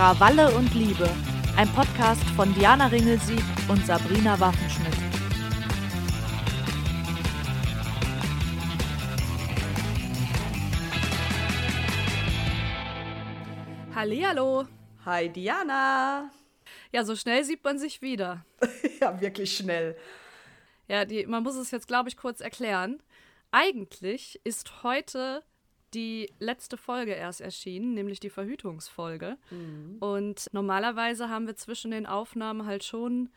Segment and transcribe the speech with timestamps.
[0.00, 1.10] Krawalle und Liebe,
[1.58, 4.94] ein Podcast von Diana Ringelsieg und Sabrina Waffenschmidt.
[13.94, 14.64] Hallihallo.
[15.04, 16.30] Hi Diana.
[16.92, 18.46] Ja, so schnell sieht man sich wieder.
[19.02, 19.98] ja, wirklich schnell.
[20.88, 23.02] Ja, die, man muss es jetzt, glaube ich, kurz erklären.
[23.50, 25.42] Eigentlich ist heute
[25.94, 29.36] die letzte Folge erst erschienen, nämlich die Verhütungsfolge.
[29.50, 29.96] Mhm.
[30.00, 33.30] Und normalerweise haben wir zwischen den Aufnahmen halt schon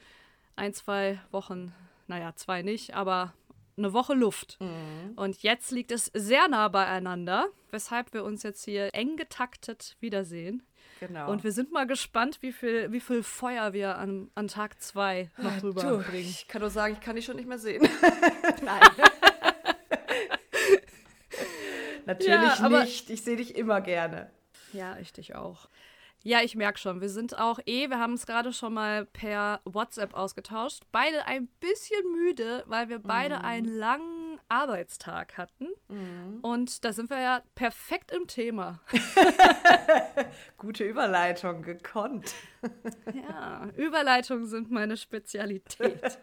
[0.55, 1.73] ein, zwei Wochen,
[2.07, 3.33] naja, zwei nicht, aber
[3.77, 4.57] eine Woche Luft.
[4.59, 5.13] Mhm.
[5.15, 10.63] Und jetzt liegt es sehr nah beieinander, weshalb wir uns jetzt hier eng getaktet wiedersehen.
[10.99, 11.31] Genau.
[11.31, 15.29] Und wir sind mal gespannt, wie viel, wie viel Feuer wir an, an Tag zwei
[15.37, 16.29] noch rüberbringen.
[16.29, 17.87] Ich kann nur sagen, ich kann dich schon nicht mehr sehen.
[18.63, 18.81] Nein.
[22.05, 23.09] Natürlich ja, nicht.
[23.09, 24.29] Ich sehe dich immer gerne.
[24.71, 25.67] Ja, ich dich auch.
[26.25, 29.59] Ja, ich merke schon, wir sind auch eh, wir haben es gerade schon mal per
[29.65, 30.83] WhatsApp ausgetauscht.
[30.93, 33.45] Beide ein bisschen müde, weil wir beide mhm.
[33.45, 35.67] einen langen Arbeitstag hatten.
[35.89, 36.39] Mhm.
[36.41, 38.79] Und da sind wir ja perfekt im Thema.
[40.57, 42.33] Gute Überleitung, gekonnt.
[43.13, 46.19] ja, Überleitungen sind meine Spezialität.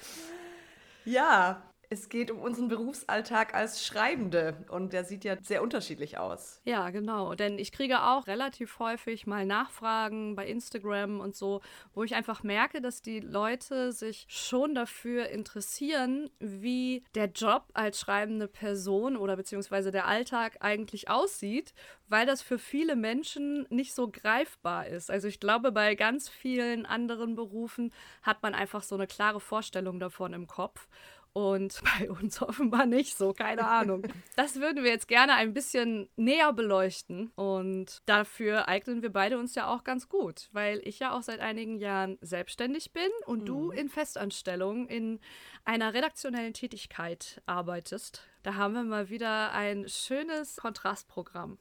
[1.06, 6.60] ja, es geht um unseren Berufsalltag als Schreibende und der sieht ja sehr unterschiedlich aus.
[6.64, 7.34] Ja, genau.
[7.34, 11.60] Denn ich kriege auch relativ häufig mal Nachfragen bei Instagram und so,
[11.92, 17.98] wo ich einfach merke, dass die Leute sich schon dafür interessieren, wie der Job als
[17.98, 21.74] schreibende Person oder beziehungsweise der Alltag eigentlich aussieht,
[22.06, 25.10] weil das für viele Menschen nicht so greifbar ist.
[25.10, 29.98] Also ich glaube, bei ganz vielen anderen Berufen hat man einfach so eine klare Vorstellung
[29.98, 30.86] davon im Kopf.
[31.32, 34.02] Und bei uns offenbar nicht so, keine Ahnung.
[34.36, 37.30] Das würden wir jetzt gerne ein bisschen näher beleuchten.
[37.36, 41.40] Und dafür eignen wir beide uns ja auch ganz gut, weil ich ja auch seit
[41.40, 43.46] einigen Jahren selbstständig bin und mhm.
[43.46, 45.20] du in Festanstellung in
[45.64, 48.22] einer redaktionellen Tätigkeit arbeitest.
[48.42, 51.58] Da haben wir mal wieder ein schönes Kontrastprogramm.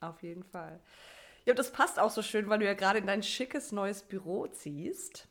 [0.00, 0.80] Auf jeden Fall.
[1.46, 4.46] Ja, das passt auch so schön, weil du ja gerade in dein schickes neues Büro
[4.46, 5.29] ziehst.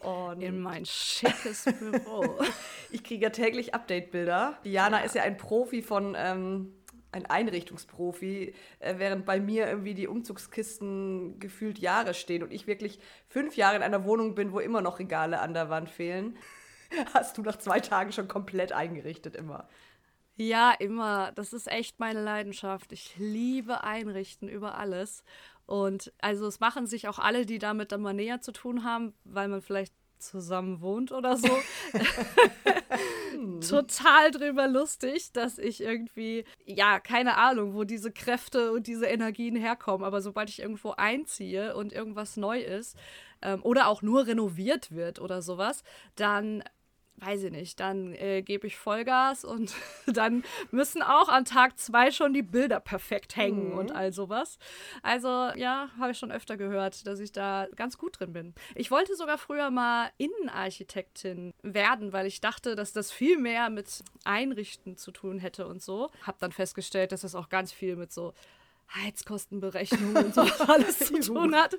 [0.00, 2.38] Und in mein schickes Büro.
[2.90, 4.58] ich kriege ja täglich Update-Bilder.
[4.64, 5.04] Diana ja.
[5.04, 6.72] ist ja ein Profi von, ähm,
[7.12, 13.00] ein Einrichtungsprofi, äh, während bei mir irgendwie die Umzugskisten gefühlt Jahre stehen und ich wirklich
[13.28, 16.36] fünf Jahre in einer Wohnung bin, wo immer noch Regale an der Wand fehlen.
[17.14, 19.68] Hast du nach zwei Tagen schon komplett eingerichtet immer.
[20.36, 21.32] Ja, immer.
[21.32, 22.92] Das ist echt meine Leidenschaft.
[22.92, 25.24] Ich liebe Einrichten über alles.
[25.66, 29.14] Und also es machen sich auch alle, die damit dann mal näher zu tun haben,
[29.24, 31.48] weil man vielleicht zusammen wohnt oder so.
[33.68, 39.56] Total drüber lustig, dass ich irgendwie, ja, keine Ahnung, wo diese Kräfte und diese Energien
[39.56, 40.06] herkommen.
[40.06, 42.96] Aber sobald ich irgendwo einziehe und irgendwas neu ist
[43.42, 45.82] ähm, oder auch nur renoviert wird oder sowas,
[46.14, 46.62] dann
[47.18, 49.74] weiß ich nicht, dann äh, gebe ich Vollgas und
[50.06, 53.78] dann müssen auch an Tag zwei schon die Bilder perfekt hängen mhm.
[53.78, 54.58] und all sowas.
[55.02, 58.54] Also ja, habe ich schon öfter gehört, dass ich da ganz gut drin bin.
[58.74, 64.02] Ich wollte sogar früher mal Innenarchitektin werden, weil ich dachte, dass das viel mehr mit
[64.24, 66.10] Einrichten zu tun hätte und so.
[66.22, 68.34] Habe dann festgestellt, dass das auch ganz viel mit so
[68.94, 71.76] Heizkostenberechnung und so alles zu tun hat.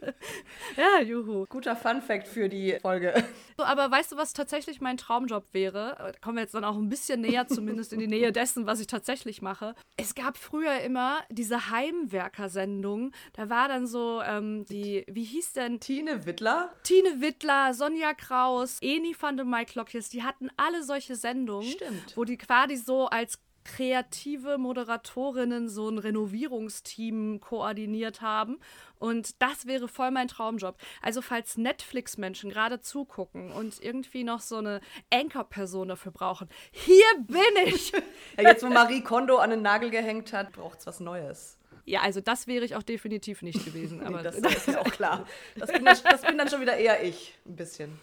[0.75, 1.45] Ja, juhu.
[1.49, 3.13] Guter Fun-Fact für die Folge.
[3.57, 6.13] So, aber weißt du, was tatsächlich mein Traumjob wäre?
[6.21, 8.87] Kommen wir jetzt dann auch ein bisschen näher, zumindest in die Nähe dessen, was ich
[8.87, 9.73] tatsächlich mache.
[9.95, 13.11] Es gab früher immer diese Heimwerker-Sendung.
[13.33, 15.79] Da war dann so ähm, die, wie hieß denn?
[15.79, 16.73] Tine Wittler?
[16.83, 21.71] Tine Wittler, Sonja Kraus, Eni van de Maiklokjes, die hatten alle solche Sendungen.
[21.71, 22.15] Stimmt.
[22.15, 28.59] Wo die quasi so als kreative Moderatorinnen so ein Renovierungsteam koordiniert haben.
[28.97, 30.77] Und das wäre voll mein Traumjob.
[31.01, 34.81] Also falls Netflix-Menschen gerade zugucken und irgendwie noch so eine
[35.13, 37.91] Anchor-Person dafür brauchen, hier bin ich.
[38.37, 41.57] ja, jetzt, wo Marie Kondo an den Nagel gehängt hat, braucht es was Neues.
[41.85, 44.01] Ja, also das wäre ich auch definitiv nicht gewesen.
[44.05, 45.27] Aber nee, das, das ist mir auch klar.
[45.55, 47.99] Das bin, das bin dann schon wieder eher ich, ein bisschen.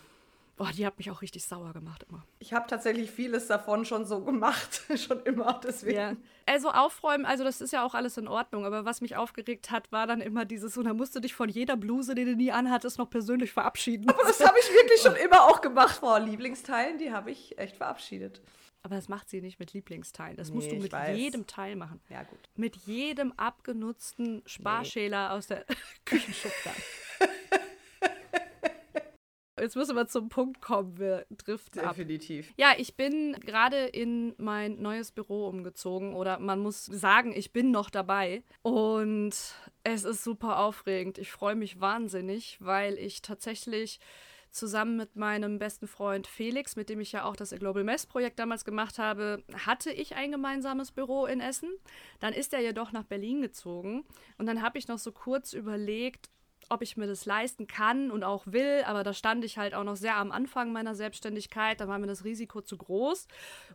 [0.57, 2.25] Boah, die hat mich auch richtig sauer gemacht immer.
[2.39, 5.97] Ich habe tatsächlich vieles davon schon so gemacht, schon immer, deswegen.
[5.97, 6.17] Ja.
[6.47, 9.91] Also aufräumen, also das ist ja auch alles in Ordnung, aber was mich aufgeregt hat,
[9.91, 12.53] war dann immer dieses, und da musst du dich von jeder Bluse, die du nie
[12.53, 14.09] anhattest, noch persönlich verabschieden.
[14.09, 15.97] Aber das habe ich wirklich schon immer auch gemacht.
[15.97, 18.41] Vor Lieblingsteilen, die habe ich echt verabschiedet.
[18.85, 20.37] Aber das macht sie nicht mit Lieblingsteilen.
[20.37, 22.03] Das nee, musst du mit jedem Teil machen.
[22.11, 22.39] Ja, gut.
[22.55, 25.35] Mit jedem abgenutzten Sparschäler nee.
[25.35, 25.65] aus der
[26.05, 26.77] Küchenschublade.
[29.59, 30.99] Jetzt müssen wir zum Punkt kommen.
[30.99, 32.51] Wir driften Definitiv.
[32.51, 32.55] ab.
[32.57, 37.71] Ja, ich bin gerade in mein neues Büro umgezogen oder man muss sagen, ich bin
[37.71, 38.43] noch dabei.
[38.63, 39.35] Und
[39.83, 41.19] es ist super aufregend.
[41.19, 44.01] Ich freue mich wahnsinnig, weil ich tatsächlich
[44.55, 48.39] zusammen mit meinem besten Freund Felix, mit dem ich ja auch das Global Mess Projekt
[48.39, 51.71] damals gemacht habe, hatte ich ein gemeinsames Büro in Essen.
[52.21, 54.05] Dann ist er jedoch nach Berlin gezogen
[54.39, 56.31] und dann habe ich noch so kurz überlegt,
[56.71, 59.85] ob ich mir das leisten kann und auch will, aber da stand ich halt auch
[59.85, 63.27] noch sehr am Anfang meiner Selbstständigkeit, da war mir das Risiko zu groß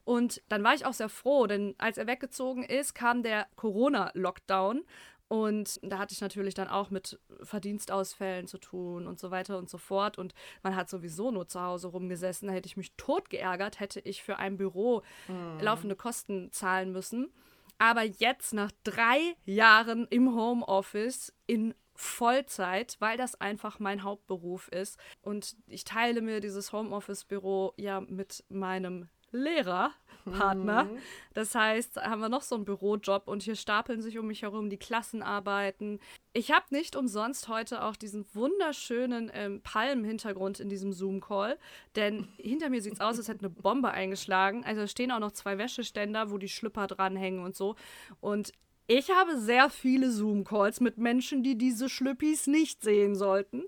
[0.04, 4.84] und dann war ich auch sehr froh, denn als er weggezogen ist, kam der Corona-Lockdown
[5.30, 9.70] und da hatte ich natürlich dann auch mit Verdienstausfällen zu tun und so weiter und
[9.70, 10.18] so fort.
[10.18, 10.34] Und
[10.64, 12.48] man hat sowieso nur zu Hause rumgesessen.
[12.48, 15.60] Da hätte ich mich tot geärgert, hätte ich für ein Büro mhm.
[15.62, 17.32] laufende Kosten zahlen müssen.
[17.78, 24.98] Aber jetzt, nach drei Jahren im Homeoffice, in Vollzeit, weil das einfach mein Hauptberuf ist.
[25.22, 30.86] Und ich teile mir dieses Homeoffice-Büro ja mit meinem Lehrerpartner.
[30.86, 30.98] Mhm.
[31.34, 34.70] Das heißt, haben wir noch so einen Bürojob und hier stapeln sich um mich herum
[34.70, 36.00] die Klassenarbeiten.
[36.32, 41.60] Ich habe nicht umsonst heute auch diesen wunderschönen ähm, Palmenhintergrund in diesem Zoom-Call,
[41.98, 44.64] denn hinter mir sieht es aus, als hätte eine Bombe eingeschlagen.
[44.64, 47.76] Also stehen auch noch zwei Wäscheständer, wo die Schlüpper dranhängen und so.
[48.22, 48.54] Und
[48.90, 53.66] ich habe sehr viele Zoom-Calls mit Menschen, die diese Schlüppis nicht sehen sollten.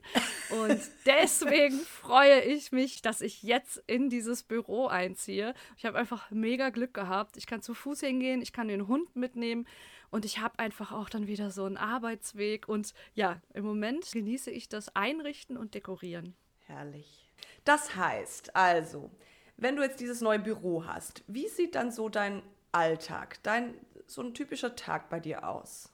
[0.49, 5.53] Und deswegen freue ich mich, dass ich jetzt in dieses Büro einziehe.
[5.77, 7.37] Ich habe einfach mega Glück gehabt.
[7.37, 9.67] Ich kann zu Fuß hingehen, ich kann den Hund mitnehmen
[10.09, 12.67] und ich habe einfach auch dann wieder so einen Arbeitsweg.
[12.67, 16.33] Und ja, im Moment genieße ich das Einrichten und Dekorieren.
[16.65, 17.29] Herrlich.
[17.63, 19.11] Das heißt also,
[19.55, 22.41] wenn du jetzt dieses neue Büro hast, wie sieht dann so dein
[22.71, 23.75] Alltag, dein
[24.13, 25.91] so ein typischer Tag bei dir aus?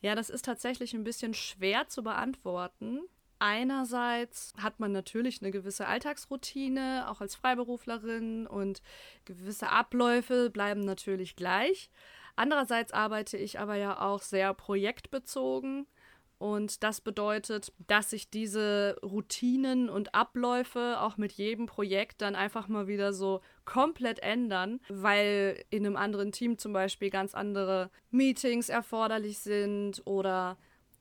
[0.00, 3.00] Ja, das ist tatsächlich ein bisschen schwer zu beantworten.
[3.38, 8.82] Einerseits hat man natürlich eine gewisse Alltagsroutine, auch als Freiberuflerin, und
[9.24, 11.90] gewisse Abläufe bleiben natürlich gleich.
[12.34, 15.86] Andererseits arbeite ich aber ja auch sehr projektbezogen.
[16.38, 22.68] Und das bedeutet, dass sich diese Routinen und Abläufe auch mit jedem Projekt dann einfach
[22.68, 28.68] mal wieder so komplett ändern, weil in einem anderen Team zum Beispiel ganz andere Meetings
[28.68, 30.58] erforderlich sind oder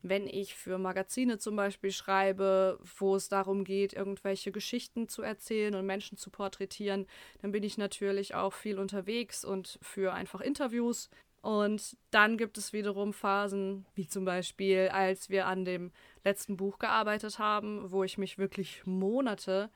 [0.07, 5.73] wenn ich für Magazine zum Beispiel schreibe, wo es darum geht, irgendwelche Geschichten zu erzählen
[5.73, 7.07] und Menschen zu porträtieren,
[7.41, 11.09] dann bin ich natürlich auch viel unterwegs und für einfach Interviews
[11.45, 15.91] und dann gibt es wiederum Phasen, wie zum Beispiel, als wir an dem
[16.23, 19.69] letzten Buch gearbeitet haben, wo ich mich wirklich Monate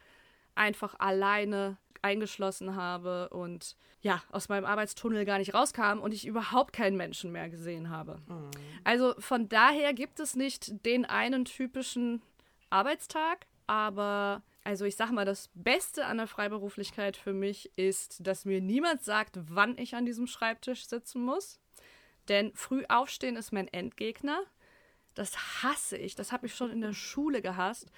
[0.56, 6.74] einfach alleine eingeschlossen habe und ja, aus meinem Arbeitstunnel gar nicht rauskam und ich überhaupt
[6.74, 8.19] keinen Menschen mehr gesehen habe.
[8.25, 8.50] Mhm.
[8.83, 12.24] Also von daher gibt es nicht den einen typischen
[12.71, 18.45] Arbeitstag, aber also ich sag mal, das Beste an der Freiberuflichkeit für mich ist, dass
[18.45, 21.59] mir niemand sagt, wann ich an diesem Schreibtisch sitzen muss.
[22.27, 24.44] Denn früh aufstehen ist mein Endgegner.
[25.15, 26.15] Das hasse ich.
[26.15, 27.91] Das habe ich schon in der Schule gehasst.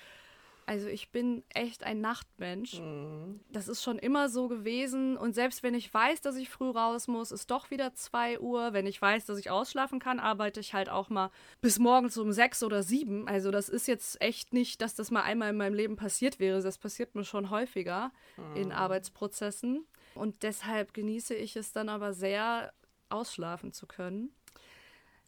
[0.71, 2.79] Also ich bin echt ein Nachtmensch.
[2.79, 3.41] Mhm.
[3.50, 5.18] Das ist schon immer so gewesen.
[5.18, 8.71] Und selbst wenn ich weiß, dass ich früh raus muss, ist doch wieder 2 Uhr.
[8.71, 11.29] Wenn ich weiß, dass ich ausschlafen kann, arbeite ich halt auch mal
[11.59, 13.27] bis morgens um 6 oder 7.
[13.27, 16.62] Also das ist jetzt echt nicht, dass das mal einmal in meinem Leben passiert wäre.
[16.62, 18.56] Das passiert mir schon häufiger mhm.
[18.56, 19.85] in Arbeitsprozessen.
[20.16, 22.71] Und deshalb genieße ich es dann aber sehr,
[23.11, 24.33] ausschlafen zu können.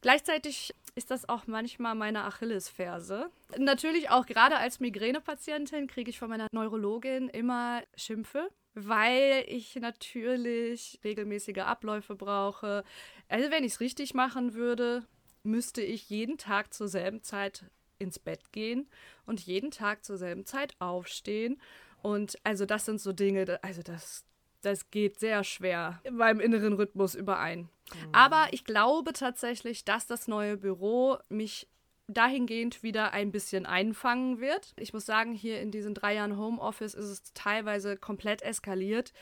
[0.03, 3.31] Gleichzeitig ist das auch manchmal meine Achillesferse.
[3.57, 10.99] Natürlich auch gerade als Migränepatientin kriege ich von meiner Neurologin immer Schimpfe, weil ich natürlich
[11.05, 12.83] regelmäßige Abläufe brauche.
[13.29, 15.05] Also wenn ich es richtig machen würde,
[15.43, 17.63] müsste ich jeden Tag zur selben Zeit
[17.97, 18.89] ins Bett gehen
[19.25, 21.61] und jeden Tag zur selben Zeit aufstehen.
[22.01, 24.25] Und also das sind so Dinge, also das,
[24.65, 27.59] das geht sehr schwer in meinem inneren Rhythmus überein.
[27.59, 28.09] Mhm.
[28.13, 31.67] Aber ich glaube tatsächlich, dass das neue Büro mich
[32.07, 34.73] dahingehend wieder ein bisschen einfangen wird.
[34.77, 39.13] Ich muss sagen, hier in diesen drei Jahren Homeoffice ist es teilweise komplett eskaliert,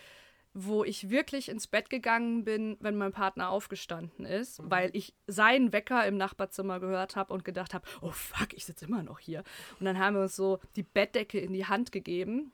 [0.54, 4.72] wo ich wirklich ins Bett gegangen bin, wenn mein Partner aufgestanden ist, mhm.
[4.72, 8.86] weil ich seinen Wecker im Nachbarzimmer gehört habe und gedacht habe, oh fuck, ich sitze
[8.86, 9.44] immer noch hier.
[9.80, 12.52] Und dann haben wir uns so die Bettdecke in die Hand gegeben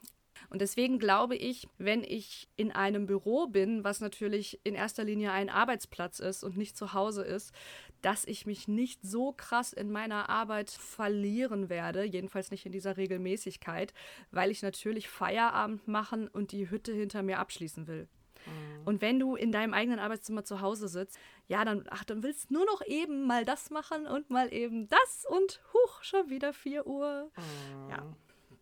[0.50, 5.32] und deswegen glaube ich, wenn ich in einem Büro bin, was natürlich in erster Linie
[5.32, 7.54] ein Arbeitsplatz ist und nicht zu Hause ist,
[8.02, 12.98] dass ich mich nicht so krass in meiner Arbeit verlieren werde, jedenfalls nicht in dieser
[12.98, 13.94] Regelmäßigkeit,
[14.32, 18.08] weil ich natürlich Feierabend machen und die Hütte hinter mir abschließen will.
[18.46, 18.82] Mhm.
[18.86, 21.18] Und wenn du in deinem eigenen Arbeitszimmer zu Hause sitzt,
[21.48, 24.88] ja, dann, ach, dann willst du nur noch eben mal das machen und mal eben
[24.88, 27.32] das und huch, schon wieder 4 Uhr.
[27.36, 27.90] Mhm.
[27.90, 28.16] Ja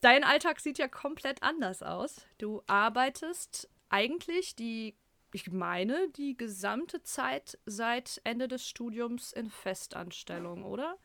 [0.05, 2.27] dein Alltag sieht ja komplett anders aus.
[2.37, 4.95] Du arbeitest eigentlich die,
[5.33, 10.97] ich meine, die gesamte Zeit seit Ende des Studiums in Festanstellung, oder?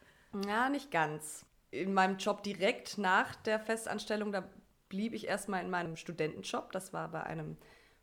[0.47, 1.47] Ja, nicht ganz.
[1.71, 4.47] In meinem Job direkt nach der Festanstellung, da
[4.91, 6.71] blieb ich erstmal in meinem Studentenjob.
[6.73, 7.57] Das war bei einem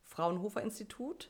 [0.04, 1.30] Fraunhofer Institut.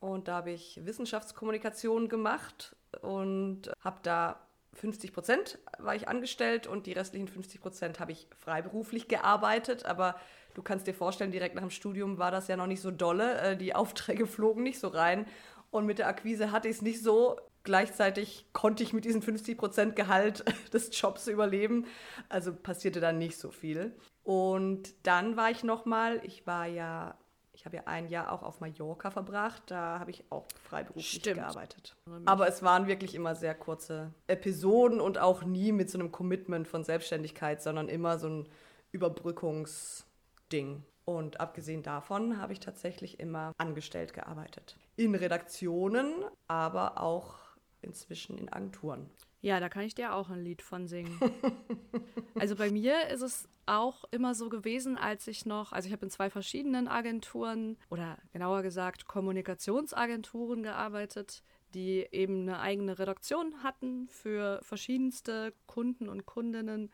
[0.00, 6.86] Und da habe ich Wissenschaftskommunikation gemacht und habe da 50 Prozent war ich angestellt und
[6.86, 9.86] die restlichen 50 Prozent habe ich freiberuflich gearbeitet.
[9.86, 10.16] Aber
[10.54, 13.40] du kannst dir vorstellen, direkt nach dem Studium war das ja noch nicht so dolle.
[13.40, 15.26] Äh, die Aufträge flogen nicht so rein.
[15.70, 17.38] Und mit der Akquise hatte ich es nicht so.
[17.64, 21.86] Gleichzeitig konnte ich mit diesem 50 Prozent Gehalt des Jobs überleben.
[22.28, 23.96] Also passierte dann nicht so viel.
[24.22, 27.16] Und dann war ich nochmal, ich war ja
[27.56, 29.62] ich habe ja ein Jahr auch auf Mallorca verbracht.
[29.68, 31.36] Da habe ich auch freiberuflich Stimmt.
[31.36, 31.96] gearbeitet.
[32.26, 36.68] Aber es waren wirklich immer sehr kurze Episoden und auch nie mit so einem Commitment
[36.68, 38.48] von Selbstständigkeit, sondern immer so ein
[38.92, 40.84] Überbrückungsding.
[41.06, 44.76] Und abgesehen davon habe ich tatsächlich immer angestellt gearbeitet.
[44.96, 46.12] In Redaktionen,
[46.48, 47.36] aber auch
[47.80, 49.08] inzwischen in Agenturen.
[49.46, 51.20] Ja, da kann ich dir auch ein Lied von singen.
[52.34, 56.04] also bei mir ist es auch immer so gewesen, als ich noch, also ich habe
[56.04, 64.08] in zwei verschiedenen Agenturen oder genauer gesagt Kommunikationsagenturen gearbeitet, die eben eine eigene Redaktion hatten
[64.08, 66.90] für verschiedenste Kunden und Kundinnen.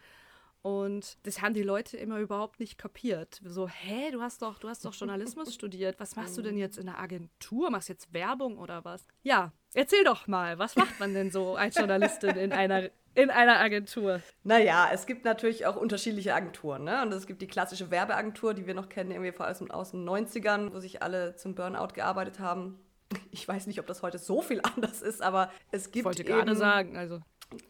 [0.61, 3.41] Und das haben die Leute immer überhaupt nicht kapiert.
[3.47, 5.99] So, hä, du hast doch, du hast doch Journalismus studiert.
[5.99, 7.71] Was machst du denn jetzt in der Agentur?
[7.71, 9.07] Machst du jetzt Werbung oder was?
[9.23, 13.61] Ja, erzähl doch mal, was macht man denn so als Journalistin in einer in einer
[13.61, 14.21] Agentur?
[14.43, 16.85] Naja, es gibt natürlich auch unterschiedliche Agenturen.
[16.85, 17.03] Ne?
[17.03, 20.09] Und es gibt die klassische Werbeagentur, die wir noch kennen, irgendwie vor allem aus den
[20.09, 22.79] 90ern, wo sich alle zum Burnout gearbeitet haben.
[23.31, 25.97] Ich weiß nicht, ob das heute so viel anders ist, aber es gibt.
[25.97, 27.21] Ich wollte eben, gerade sagen, also.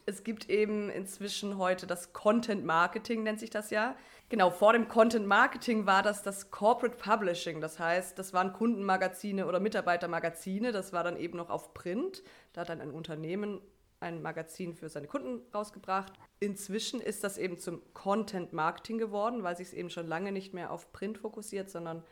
[0.07, 3.97] Es gibt eben inzwischen heute das Content Marketing, nennt sich das ja.
[4.33, 7.61] Genau, vor dem Content Marketing war das das Corporate Publishing.
[7.61, 10.73] Das heißt, das waren Kundenmagazine oder Mitarbeitermagazine.
[10.73, 12.23] Das war dann eben noch auf Print.
[12.55, 13.61] Da hat dann ein Unternehmen
[14.01, 16.15] ein Magazin für seine Kunden rausgebracht.
[16.41, 20.55] Inzwischen ist das eben zum Content Marketing geworden, weil sich es eben schon lange nicht
[20.55, 22.03] mehr auf Print fokussiert, sondern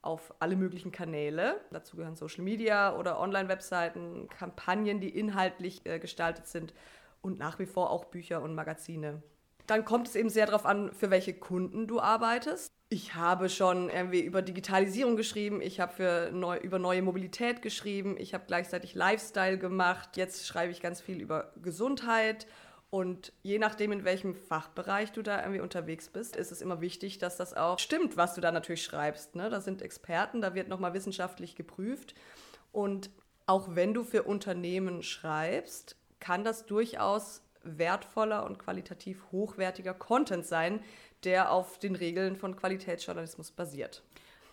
[0.00, 1.60] auf alle möglichen Kanäle.
[1.72, 6.72] Dazu gehören Social Media oder Online-Webseiten, Kampagnen, die inhaltlich äh, gestaltet sind
[7.20, 9.22] und nach wie vor auch Bücher und Magazine.
[9.66, 12.72] Dann kommt es eben sehr darauf an, für welche Kunden du arbeitest.
[12.88, 18.16] Ich habe schon irgendwie über Digitalisierung geschrieben, ich habe für neu, über neue Mobilität geschrieben,
[18.16, 20.16] ich habe gleichzeitig Lifestyle gemacht.
[20.16, 22.46] Jetzt schreibe ich ganz viel über Gesundheit
[22.90, 27.18] und je nachdem, in welchem Fachbereich du da irgendwie unterwegs bist, ist es immer wichtig,
[27.18, 29.34] dass das auch stimmt, was du da natürlich schreibst.
[29.34, 29.50] Ne?
[29.50, 32.14] Da sind Experten, da wird nochmal wissenschaftlich geprüft.
[32.70, 33.10] Und
[33.46, 40.80] auch wenn du für Unternehmen schreibst, kann das durchaus wertvoller und qualitativ hochwertiger Content sein,
[41.24, 44.02] der auf den Regeln von Qualitätsjournalismus basiert.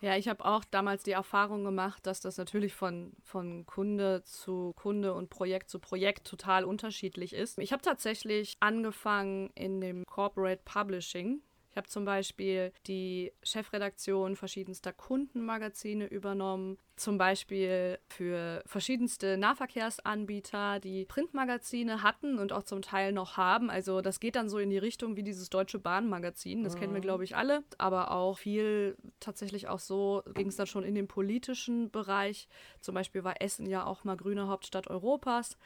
[0.01, 4.73] Ja, ich habe auch damals die Erfahrung gemacht, dass das natürlich von, von Kunde zu
[4.75, 7.57] Kunde und Projekt zu Projekt total unterschiedlich ist.
[7.57, 11.41] Ich habe tatsächlich angefangen in dem Corporate Publishing
[11.73, 21.05] ich habe zum Beispiel die Chefredaktion verschiedenster Kundenmagazine übernommen, zum Beispiel für verschiedenste Nahverkehrsanbieter, die
[21.05, 23.71] Printmagazine hatten und auch zum Teil noch haben.
[23.71, 26.79] Also das geht dann so in die Richtung wie dieses Deutsche Bahnmagazin, das mhm.
[26.79, 27.05] kennen wir, mhm.
[27.05, 31.07] glaube ich, alle, aber auch viel tatsächlich auch so ging es dann schon in den
[31.07, 32.47] politischen Bereich.
[32.81, 35.57] Zum Beispiel war Essen ja auch mal grüne Hauptstadt Europas.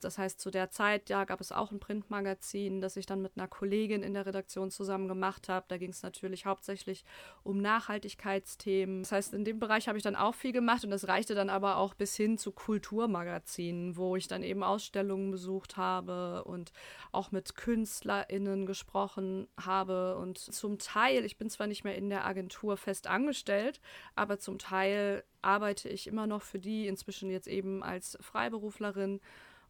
[0.00, 3.32] Das heißt, zu der Zeit, ja, gab es auch ein Printmagazin, das ich dann mit
[3.36, 5.64] einer Kollegin in der Redaktion zusammen gemacht habe.
[5.68, 7.04] Da ging es natürlich hauptsächlich
[7.42, 9.02] um Nachhaltigkeitsthemen.
[9.02, 11.48] Das heißt, in dem Bereich habe ich dann auch viel gemacht und das reichte dann
[11.48, 16.72] aber auch bis hin zu Kulturmagazinen, wo ich dann eben Ausstellungen besucht habe und
[17.12, 20.16] auch mit KünstlerInnen gesprochen habe.
[20.18, 23.80] Und zum Teil, ich bin zwar nicht mehr in der Agentur fest angestellt,
[24.14, 29.20] aber zum Teil arbeite ich immer noch für die, inzwischen jetzt eben als Freiberuflerin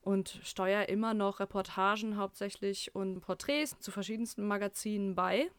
[0.06, 5.50] und steuere immer noch Reportagen hauptsächlich und Porträts zu verschiedensten Magazinen bei.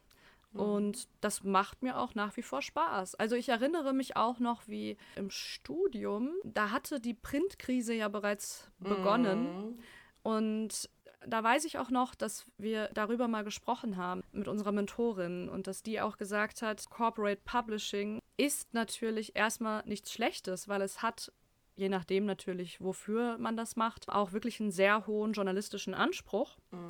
[0.53, 0.59] Mhm.
[0.61, 3.15] Und das macht mir auch nach wie vor Spaß.
[3.15, 8.71] Also ich erinnere mich auch noch, wie im Studium, da hatte die Printkrise ja bereits
[8.79, 9.43] begonnen.
[9.43, 9.79] Mhm.
[10.23, 10.89] Und
[11.25, 15.67] da weiß ich auch noch, dass wir darüber mal gesprochen haben mit unserer Mentorin und
[15.67, 21.33] dass die auch gesagt hat, Corporate Publishing ist natürlich erstmal nichts Schlechtes, weil es hat
[21.77, 26.57] je nachdem natürlich, wofür man das macht, auch wirklich einen sehr hohen journalistischen Anspruch.
[26.71, 26.89] Mhm.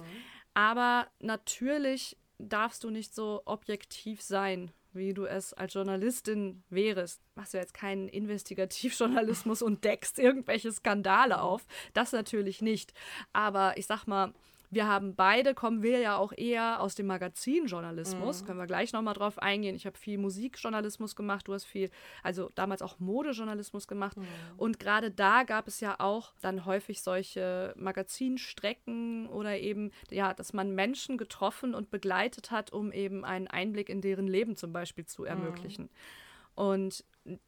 [0.53, 7.21] Aber natürlich darfst du nicht so objektiv sein, wie du es als Journalistin wärest.
[7.35, 11.65] Machst du jetzt keinen Investigativjournalismus und deckst irgendwelche Skandale auf.
[11.93, 12.93] Das natürlich nicht.
[13.33, 14.33] Aber ich sag mal,
[14.69, 18.41] Wir haben beide, kommen wir ja auch eher aus dem Magazinjournalismus.
[18.41, 18.45] Mhm.
[18.45, 19.75] Können wir gleich nochmal drauf eingehen.
[19.75, 21.89] Ich habe viel Musikjournalismus gemacht, du hast viel,
[22.23, 24.17] also damals auch Modejournalismus gemacht.
[24.17, 24.27] Mhm.
[24.57, 30.53] Und gerade da gab es ja auch dann häufig solche Magazinstrecken oder eben, ja, dass
[30.53, 35.05] man Menschen getroffen und begleitet hat, um eben einen Einblick in deren Leben zum Beispiel
[35.05, 35.27] zu mhm.
[35.27, 35.85] ermöglichen.
[35.85, 36.26] Mhm.
[36.57, 37.05] Und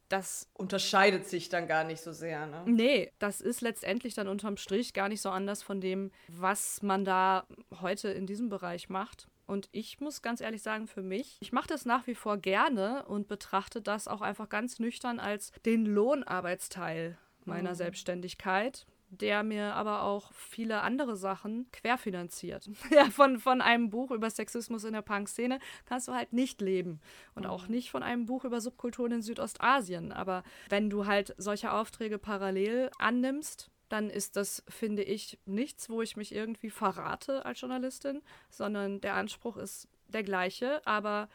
[0.08, 2.64] das unterscheidet sich dann gar nicht so sehr, ne?
[2.68, 7.06] Nee, das ist letztendlich dann unterm Strich gar nicht so anders von dem, was man
[7.06, 7.48] da
[7.82, 9.28] heute in diesem Bereich macht.
[9.48, 13.04] Und ich muss ganz ehrlich sagen, für mich, ich mache das nach wie vor gerne
[13.08, 17.76] und betrachte das auch einfach ganz nüchtern als den Lohnarbeitsteil meiner mhm.
[17.76, 22.70] Selbstständigkeit der mir aber auch viele andere Sachen querfinanziert.
[22.92, 27.02] ja, von, von einem Buch über Sexismus in der Punk-Szene kannst du halt nicht leben.
[27.36, 27.76] Und auch mhm.
[27.76, 30.12] nicht von einem Buch über Subkulturen in Südostasien.
[30.12, 36.02] Aber wenn du halt solche Aufträge parallel annimmst, dann ist das, finde ich, nichts, wo
[36.02, 41.28] ich mich irgendwie verrate als Journalistin, sondern der Anspruch ist der gleiche, aber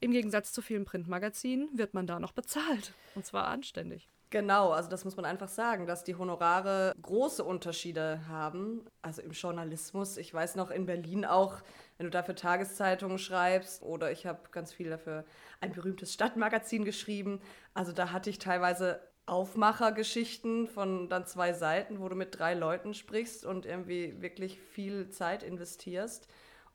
[0.00, 2.92] im Gegensatz zu vielen Printmagazinen wird man da noch bezahlt.
[3.14, 4.08] Und zwar anständig.
[4.30, 8.84] Genau, also das muss man einfach sagen, dass die Honorare große Unterschiede haben.
[9.00, 11.62] Also im Journalismus, ich weiß noch in Berlin auch,
[11.96, 15.24] wenn du dafür Tageszeitungen schreibst oder ich habe ganz viel dafür
[15.60, 17.40] ein berühmtes Stadtmagazin geschrieben.
[17.72, 22.94] Also da hatte ich teilweise Aufmachergeschichten von dann zwei Seiten, wo du mit drei Leuten
[22.94, 26.26] sprichst und irgendwie wirklich viel Zeit investierst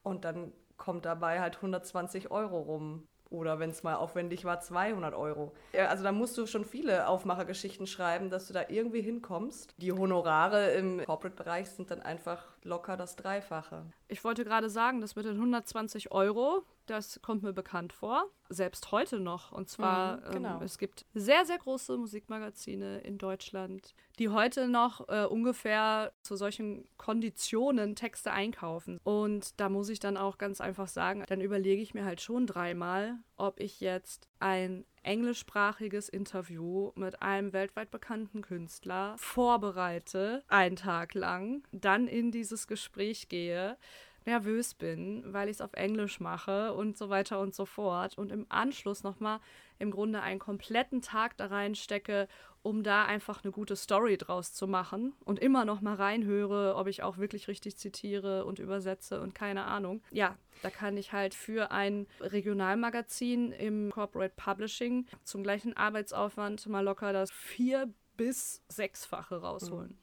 [0.04, 3.08] und dann kommt dabei halt 120 Euro rum.
[3.32, 5.54] Oder wenn es mal aufwendig war, 200 Euro.
[5.74, 9.74] Also da musst du schon viele Aufmachergeschichten schreiben, dass du da irgendwie hinkommst.
[9.78, 13.86] Die Honorare im Corporate-Bereich sind dann einfach locker das Dreifache.
[14.10, 18.26] Ich wollte gerade sagen, das mit den 120 Euro, das kommt mir bekannt vor.
[18.50, 19.52] Selbst heute noch.
[19.52, 20.58] Und zwar, mhm, genau.
[20.58, 26.36] ähm, es gibt sehr, sehr große Musikmagazine in Deutschland, die heute noch äh, ungefähr zu
[26.36, 29.00] solchen Konditionen Texte einkaufen.
[29.04, 32.46] Und da muss ich dann auch ganz einfach sagen, dann überlege ich mir halt schon
[32.46, 41.14] dreimal, ob ich jetzt ein englischsprachiges Interview mit einem weltweit bekannten Künstler vorbereite, einen Tag
[41.14, 43.78] lang, dann in dieses Gespräch gehe,
[44.26, 48.32] nervös bin, weil ich es auf Englisch mache und so weiter und so fort und
[48.32, 49.40] im Anschluss nochmal
[49.80, 52.28] im Grunde einen kompletten Tag da reinstecke,
[52.62, 56.88] um da einfach eine gute Story draus zu machen und immer noch mal reinhöre, ob
[56.88, 60.04] ich auch wirklich richtig zitiere und übersetze und keine Ahnung.
[60.12, 66.84] Ja, da kann ich halt für ein Regionalmagazin im Corporate Publishing zum gleichen Arbeitsaufwand mal
[66.84, 69.98] locker das vier bis sechsfache rausholen.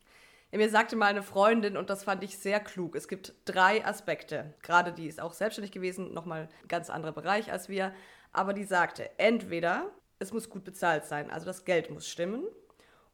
[0.50, 4.54] Mir sagte mal eine Freundin, und das fand ich sehr klug, es gibt drei Aspekte.
[4.62, 7.92] Gerade die ist auch selbstständig gewesen, nochmal ein ganz anderer Bereich als wir.
[8.32, 12.44] Aber die sagte, entweder es muss gut bezahlt sein, also das Geld muss stimmen.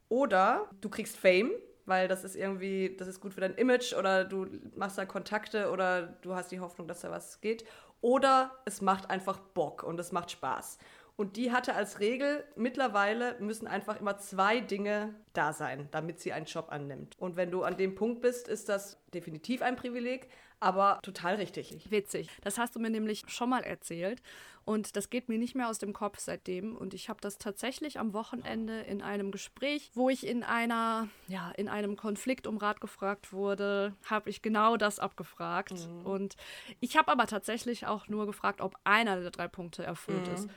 [0.09, 1.51] Oder du kriegst Fame,
[1.87, 5.71] weil das ist irgendwie, das ist gut für dein Image oder du machst da Kontakte
[5.71, 7.65] oder du hast die Hoffnung, dass da was geht.
[8.01, 10.79] Oder es macht einfach Bock und es macht Spaß.
[11.17, 16.33] Und die hatte als Regel, mittlerweile müssen einfach immer zwei Dinge da sein, damit sie
[16.33, 17.15] einen Job annimmt.
[17.19, 21.91] Und wenn du an dem Punkt bist, ist das definitiv ein Privileg, aber total richtig.
[21.91, 22.29] Witzig.
[22.43, 24.23] Das hast du mir nämlich schon mal erzählt.
[24.65, 26.75] Und das geht mir nicht mehr aus dem Kopf seitdem.
[26.75, 31.51] Und ich habe das tatsächlich am Wochenende in einem Gespräch, wo ich in einer, ja,
[31.51, 35.87] in einem Konflikt um Rat gefragt wurde, habe ich genau das abgefragt.
[35.87, 36.07] Mhm.
[36.07, 36.37] Und
[36.81, 40.35] ich habe aber tatsächlich auch nur gefragt, ob einer der drei Punkte erfüllt mhm.
[40.35, 40.49] ist.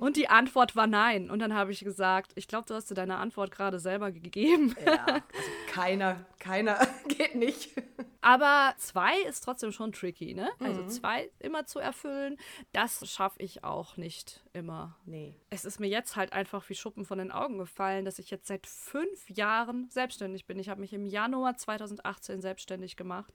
[0.00, 1.30] Und die Antwort war nein.
[1.30, 4.74] Und dann habe ich gesagt, ich glaube, du hast dir deine Antwort gerade selber gegeben.
[4.84, 5.22] Ja, also
[5.68, 7.70] keiner, keiner geht nicht.
[8.20, 10.50] Aber zwei ist trotzdem schon tricky, ne?
[10.60, 10.88] Also mhm.
[10.88, 12.36] zwei immer zu erfüllen,
[12.72, 14.96] das schaffe ich auch nicht immer.
[15.06, 15.34] Nee.
[15.50, 18.46] Es ist mir jetzt halt einfach wie Schuppen von den Augen gefallen, dass ich jetzt
[18.46, 20.58] seit fünf Jahren selbstständig bin.
[20.58, 23.34] Ich habe mich im Januar 2018 selbstständig gemacht.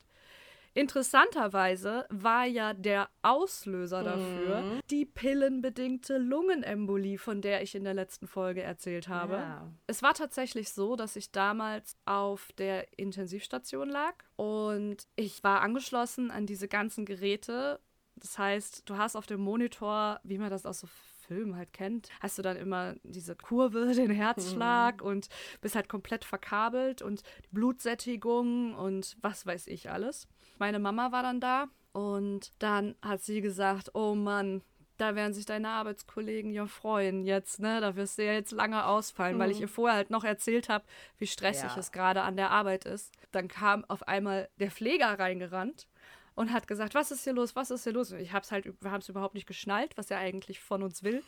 [0.77, 4.79] Interessanterweise war ja der Auslöser dafür mhm.
[4.91, 9.37] die pillenbedingte Lungenembolie, von der ich in der letzten Folge erzählt habe.
[9.37, 9.71] Ja.
[9.87, 16.29] Es war tatsächlich so, dass ich damals auf der Intensivstation lag und ich war angeschlossen
[16.29, 17.79] an diese ganzen Geräte.
[18.15, 20.87] Das heißt, du hast auf dem Monitor, wie man das aus so
[21.27, 25.07] Filmen halt kennt, hast du dann immer diese Kurve, den Herzschlag mhm.
[25.07, 25.27] und
[25.59, 30.27] bist halt komplett verkabelt und Blutsättigung und was weiß ich alles.
[30.59, 34.61] Meine Mama war dann da und dann hat sie gesagt, oh Mann,
[34.97, 37.81] da werden sich deine Arbeitskollegen ja freuen jetzt, ne?
[37.81, 39.39] Da wirst du ja jetzt lange ausfallen, mhm.
[39.39, 39.63] weil ich mhm.
[39.63, 40.85] ihr vorher halt noch erzählt habe,
[41.17, 41.77] wie stressig ja.
[41.77, 43.13] es gerade an der Arbeit ist.
[43.31, 45.87] Dann kam auf einmal der Pfleger reingerannt
[46.35, 48.11] und hat gesagt, was ist hier los, was ist hier los?
[48.11, 51.03] Und ich hab's halt, wir haben es überhaupt nicht geschnallt, was er eigentlich von uns
[51.03, 51.23] will.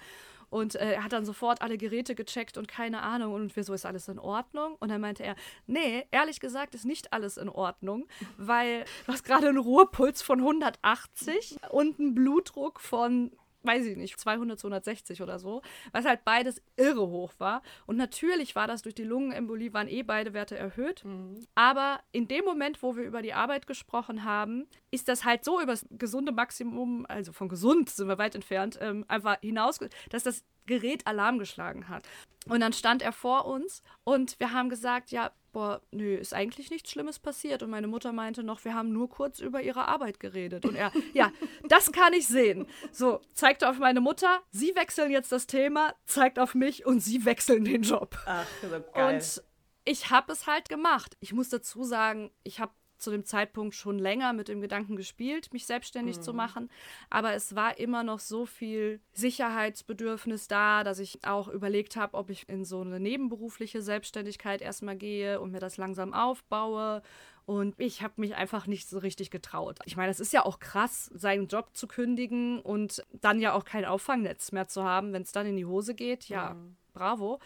[0.50, 3.34] Und äh, er hat dann sofort alle Geräte gecheckt und keine Ahnung.
[3.34, 4.76] Und wir so, ist alles in Ordnung?
[4.80, 5.36] Und dann meinte er,
[5.68, 8.08] nee, ehrlich gesagt ist nicht alles in Ordnung,
[8.38, 13.32] weil du hast gerade einen Ruhepuls von 180 und einen Blutdruck von
[13.64, 17.62] weiß ich nicht, 200, 260 oder so, was halt beides irre hoch war.
[17.86, 21.04] Und natürlich war das durch die Lungenembolie, waren eh beide Werte erhöht.
[21.04, 21.46] Mhm.
[21.56, 25.62] Aber in dem Moment, wo wir über die Arbeit gesprochen haben, ist das halt so
[25.62, 30.24] über das gesunde Maximum, also von gesund sind wir weit entfernt, ähm, einfach hinaus, dass
[30.24, 32.08] das Gerät Alarm geschlagen hat.
[32.48, 36.70] Und dann stand er vor uns und wir haben gesagt, ja, boah, nö, ist eigentlich
[36.72, 37.64] nichts Schlimmes passiert.
[37.64, 40.66] Und meine Mutter meinte noch, wir haben nur kurz über ihre Arbeit geredet.
[40.66, 41.32] Und er, ja,
[41.68, 42.68] das kann ich sehen.
[42.92, 47.26] So, zeigte auf meine Mutter, sie wechseln jetzt das Thema, zeigt auf mich und sie
[47.26, 48.18] wechseln den Job.
[48.26, 49.16] Ach, so geil.
[49.16, 49.44] Und
[49.86, 51.18] ich habe es halt gemacht.
[51.20, 55.52] Ich muss dazu sagen, ich habe zu dem Zeitpunkt schon länger mit dem Gedanken gespielt,
[55.54, 56.22] mich selbstständig mhm.
[56.22, 56.70] zu machen.
[57.10, 62.30] Aber es war immer noch so viel Sicherheitsbedürfnis da, dass ich auch überlegt habe, ob
[62.30, 67.02] ich in so eine nebenberufliche Selbstständigkeit erstmal gehe und mir das langsam aufbaue.
[67.46, 69.80] Und ich habe mich einfach nicht so richtig getraut.
[69.86, 73.66] Ich meine, es ist ja auch krass, seinen Job zu kündigen und dann ja auch
[73.66, 76.30] kein Auffangnetz mehr zu haben, wenn es dann in die Hose geht.
[76.30, 76.76] Ja, mhm.
[76.94, 77.40] bravo.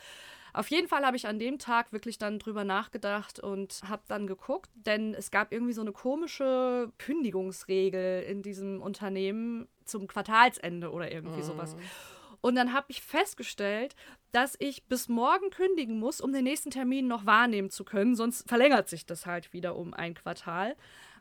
[0.53, 4.27] Auf jeden Fall habe ich an dem Tag wirklich dann drüber nachgedacht und habe dann
[4.27, 11.11] geguckt, denn es gab irgendwie so eine komische Kündigungsregel in diesem Unternehmen zum Quartalsende oder
[11.11, 11.43] irgendwie mhm.
[11.43, 11.75] sowas.
[12.41, 13.95] Und dann habe ich festgestellt,
[14.31, 18.15] dass ich bis morgen kündigen muss, um den nächsten Termin noch wahrnehmen zu können.
[18.15, 20.75] Sonst verlängert sich das halt wieder um ein Quartal.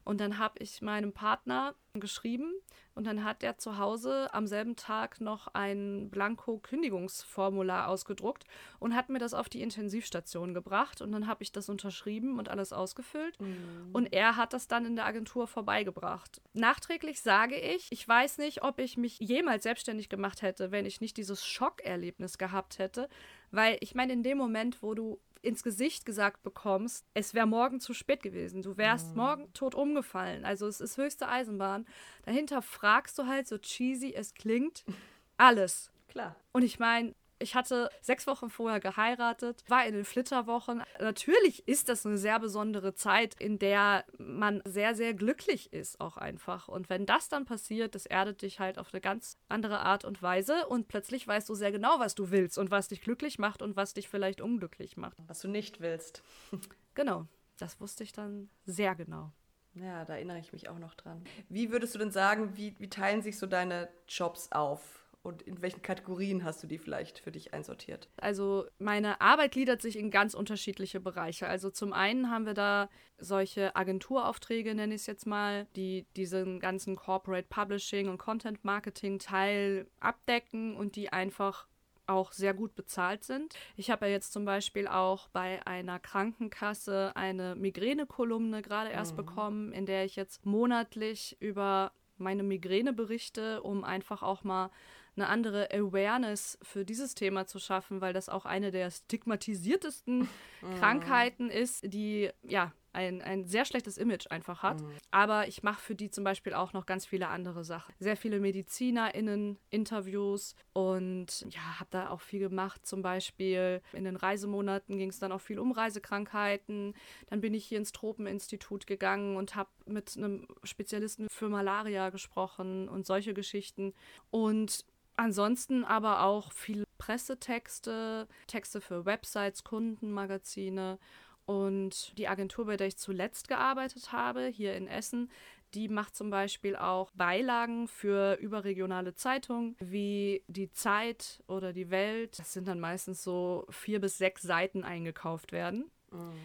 [0.04, 2.52] Und dann habe ich meinem Partner geschrieben
[2.94, 8.44] und dann hat er zu Hause am selben Tag noch ein Blanko-Kündigungsformular ausgedruckt
[8.80, 11.00] und hat mir das auf die Intensivstation gebracht.
[11.00, 13.40] Und dann habe ich das unterschrieben und alles ausgefüllt.
[13.40, 13.90] Mhm.
[13.92, 16.42] Und er hat das dann in der Agentur vorbeigebracht.
[16.52, 21.00] Nachträglich sage ich, ich weiß nicht, ob ich mich jemals selbstständig gemacht hätte, wenn ich
[21.00, 23.08] nicht dieses Schockerlebnis gehabt hätte.
[23.50, 27.80] Weil ich meine, in dem Moment, wo du ins Gesicht gesagt bekommst, es wäre morgen
[27.80, 28.62] zu spät gewesen.
[28.62, 29.16] Du wärst mhm.
[29.16, 30.44] morgen tot umgefallen.
[30.44, 31.86] Also es ist höchste Eisenbahn.
[32.24, 34.84] Dahinter fragst du halt, so cheesy es klingt,
[35.36, 35.90] alles.
[36.08, 36.36] Klar.
[36.52, 40.82] Und ich meine, ich hatte sechs Wochen vorher geheiratet, war in den Flitterwochen.
[41.00, 46.16] Natürlich ist das eine sehr besondere Zeit, in der man sehr, sehr glücklich ist, auch
[46.16, 46.68] einfach.
[46.68, 50.22] Und wenn das dann passiert, das erdet dich halt auf eine ganz andere Art und
[50.22, 53.62] Weise und plötzlich weißt du sehr genau, was du willst und was dich glücklich macht
[53.62, 55.16] und was dich vielleicht unglücklich macht.
[55.26, 56.22] Was du nicht willst.
[56.94, 57.26] genau,
[57.58, 59.32] das wusste ich dann sehr genau.
[59.74, 61.24] Ja, da erinnere ich mich auch noch dran.
[61.48, 65.01] Wie würdest du denn sagen, wie, wie teilen sich so deine Jobs auf?
[65.22, 68.08] Und in welchen Kategorien hast du die vielleicht für dich einsortiert?
[68.16, 71.46] Also meine Arbeit gliedert sich in ganz unterschiedliche Bereiche.
[71.46, 76.58] Also zum einen haben wir da solche Agenturaufträge, nenne ich es jetzt mal, die diesen
[76.58, 81.68] ganzen Corporate Publishing und Content Marketing Teil abdecken und die einfach
[82.08, 83.54] auch sehr gut bezahlt sind.
[83.76, 89.16] Ich habe ja jetzt zum Beispiel auch bei einer Krankenkasse eine Migräne-Kolumne gerade erst mhm.
[89.16, 94.70] bekommen, in der ich jetzt monatlich über meine Migräne berichte, um einfach auch mal
[95.16, 100.20] eine andere Awareness für dieses Thema zu schaffen, weil das auch eine der stigmatisiertesten
[100.62, 100.74] mhm.
[100.78, 104.80] Krankheiten ist, die ja ein, ein sehr schlechtes Image einfach hat.
[104.80, 104.92] Mhm.
[105.10, 107.94] Aber ich mache für die zum Beispiel auch noch ganz viele andere Sachen.
[107.98, 112.86] Sehr viele MedizinerInnen, Interviews und ja, habe da auch viel gemacht.
[112.86, 116.94] Zum Beispiel in den Reisemonaten ging es dann auch viel um Reisekrankheiten.
[117.28, 122.88] Dann bin ich hier ins Tropeninstitut gegangen und habe mit einem Spezialisten für Malaria gesprochen
[122.88, 123.94] und solche Geschichten.
[124.30, 124.84] Und
[125.16, 130.98] Ansonsten aber auch viele Pressetexte, Texte für Websites, Kundenmagazine
[131.44, 135.30] und die Agentur, bei der ich zuletzt gearbeitet habe, hier in Essen,
[135.74, 142.38] die macht zum Beispiel auch Beilagen für überregionale Zeitungen wie die Zeit oder die Welt.
[142.38, 145.90] Das sind dann meistens so vier bis sechs Seiten eingekauft werden.
[146.10, 146.38] Mhm.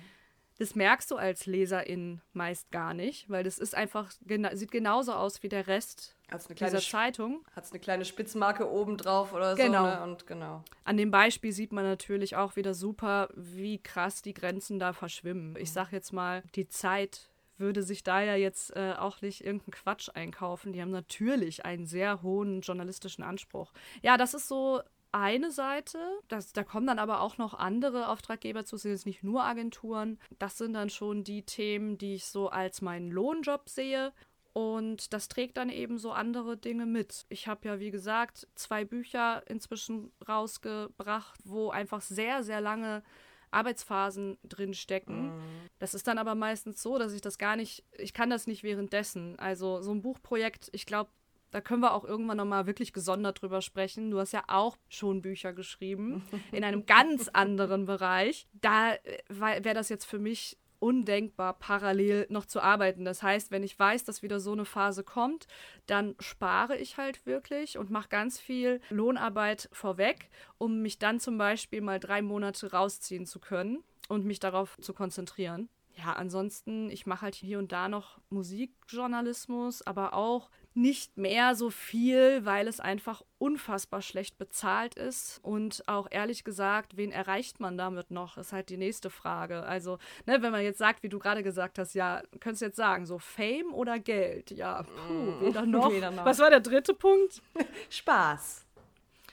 [0.58, 5.44] Das merkst du als Leserin meist gar nicht, weil das ist einfach, sieht genauso aus
[5.44, 7.46] wie der Rest Hat's eine kleine dieser Zeitung.
[7.56, 9.86] Hat es eine kleine Spitzmarke oben drauf oder genau.
[9.86, 9.90] so.
[9.90, 10.04] Ne?
[10.04, 10.64] Und genau.
[10.84, 15.56] An dem Beispiel sieht man natürlich auch wieder super, wie krass die Grenzen da verschwimmen.
[15.58, 19.72] Ich sag jetzt mal, die Zeit würde sich da ja jetzt äh, auch nicht irgendeinen
[19.72, 20.74] Quatsch einkaufen.
[20.74, 23.72] Die haben natürlich einen sehr hohen journalistischen Anspruch.
[24.02, 25.98] Ja, das ist so eine Seite.
[26.28, 30.20] Das, da kommen dann aber auch noch andere Auftraggeber zu, sind jetzt nicht nur Agenturen.
[30.38, 34.14] Das sind dann schon die Themen, die ich so als meinen Lohnjob sehe.
[34.58, 37.28] Und das trägt dann eben so andere Dinge mit.
[37.30, 43.04] Ich habe ja, wie gesagt, zwei Bücher inzwischen rausgebracht, wo einfach sehr, sehr lange
[43.52, 45.28] Arbeitsphasen drin stecken.
[45.28, 45.42] Mhm.
[45.78, 48.64] Das ist dann aber meistens so, dass ich das gar nicht, ich kann das nicht
[48.64, 49.38] währenddessen.
[49.38, 51.12] Also so ein Buchprojekt, ich glaube,
[51.52, 54.10] Da können wir auch irgendwann nochmal wirklich gesondert drüber sprechen.
[54.10, 58.48] Du hast ja auch schon Bücher geschrieben in einem ganz anderen Bereich.
[58.54, 63.06] Da äh, wäre das jetzt für mich undenkbar, parallel noch zu arbeiten.
[63.06, 65.48] Das heißt, wenn ich weiß, dass wieder so eine Phase kommt,
[65.86, 71.38] dann spare ich halt wirklich und mache ganz viel Lohnarbeit vorweg, um mich dann zum
[71.38, 75.70] Beispiel mal drei Monate rausziehen zu können und mich darauf zu konzentrieren.
[75.98, 81.72] Ja, ansonsten, ich mache halt hier und da noch Musikjournalismus, aber auch nicht mehr so
[81.72, 85.40] viel, weil es einfach unfassbar schlecht bezahlt ist.
[85.44, 89.64] Und auch ehrlich gesagt, wen erreicht man damit noch, ist halt die nächste Frage.
[89.64, 92.78] Also, ne, wenn man jetzt sagt, wie du gerade gesagt hast, ja, könntest du jetzt
[92.78, 94.52] sagen, so Fame oder Geld?
[94.52, 95.92] Ja, puh, mm, weder noch.
[95.92, 96.26] weder noch.
[96.26, 97.42] Was war der dritte Punkt?
[97.90, 98.66] Spaß.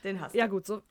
[0.03, 0.39] Den hast du.
[0.39, 0.83] Ja, gut, so.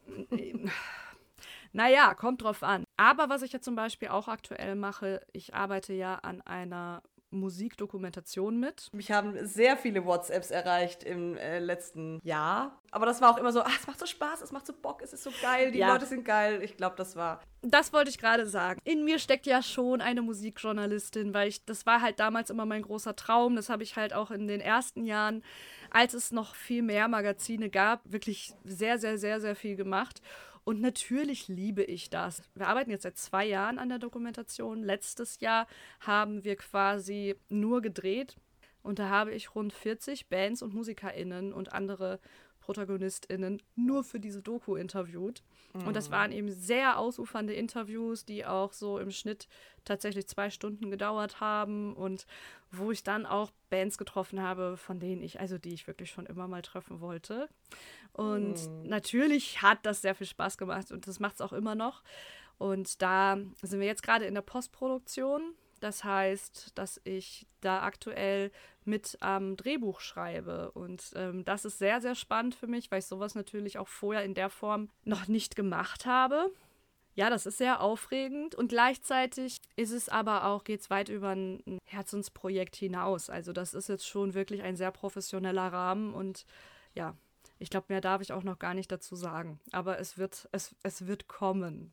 [1.72, 2.86] Naja, kommt drauf an.
[2.98, 7.02] Aber was ich ja zum Beispiel auch aktuell mache, ich arbeite ja an einer
[7.40, 8.90] Musikdokumentation mit.
[8.94, 12.80] Mich haben sehr viele WhatsApps erreicht im äh, letzten Jahr.
[12.92, 15.02] Aber das war auch immer so, ach, es macht so Spaß, es macht so Bock,
[15.02, 15.92] es ist so geil, die ja.
[15.92, 16.62] Leute sind geil.
[16.62, 17.42] Ich glaube, das war.
[17.62, 18.80] Das wollte ich gerade sagen.
[18.84, 22.84] In mir steckt ja schon eine Musikjournalistin, weil ich, das war halt damals immer mein
[22.84, 23.56] großer Traum.
[23.56, 25.44] Das habe ich halt auch in den ersten Jahren,
[25.90, 30.22] als es noch viel mehr Magazine gab, wirklich sehr, sehr, sehr, sehr viel gemacht.
[30.64, 32.42] Und natürlich liebe ich das.
[32.56, 34.84] Wir arbeiten jetzt seit zwei Jahren an der Dokumentation.
[34.84, 35.68] Letztes Jahr
[36.00, 38.38] haben wir quasi nur gedreht.
[38.82, 42.20] Und da habe ich rund 40 Bands und MusikerInnen und andere
[42.64, 45.44] ProtagonistInnen nur für diese Doku interviewt.
[45.74, 45.88] Mhm.
[45.88, 46.14] Und das mhm.
[46.14, 49.48] waren eben sehr ausufernde Interviews, die auch so im Schnitt
[49.84, 52.26] tatsächlich zwei Stunden gedauert haben und
[52.72, 56.26] wo ich dann auch Bands getroffen habe, von denen ich, also die ich wirklich schon
[56.26, 57.50] immer mal treffen wollte.
[58.14, 58.88] Und mhm.
[58.88, 62.02] natürlich hat das sehr viel Spaß gemacht und das macht es auch immer noch.
[62.58, 65.54] Und da sind wir jetzt gerade in der Postproduktion.
[65.84, 68.52] Das heißt, dass ich da aktuell
[68.86, 70.72] mit am ähm, Drehbuch schreibe.
[70.72, 74.24] Und ähm, das ist sehr, sehr spannend für mich, weil ich sowas natürlich auch vorher
[74.24, 76.50] in der Form noch nicht gemacht habe.
[77.16, 81.32] Ja, das ist sehr aufregend und gleichzeitig ist es aber auch, geht es weit über
[81.32, 83.30] ein Herzensprojekt hinaus.
[83.30, 86.46] Also das ist jetzt schon wirklich ein sehr professioneller Rahmen und
[86.96, 87.14] ja,
[87.60, 89.60] ich glaube, mehr darf ich auch noch gar nicht dazu sagen.
[89.74, 91.92] Aber es wird, es, es wird kommen.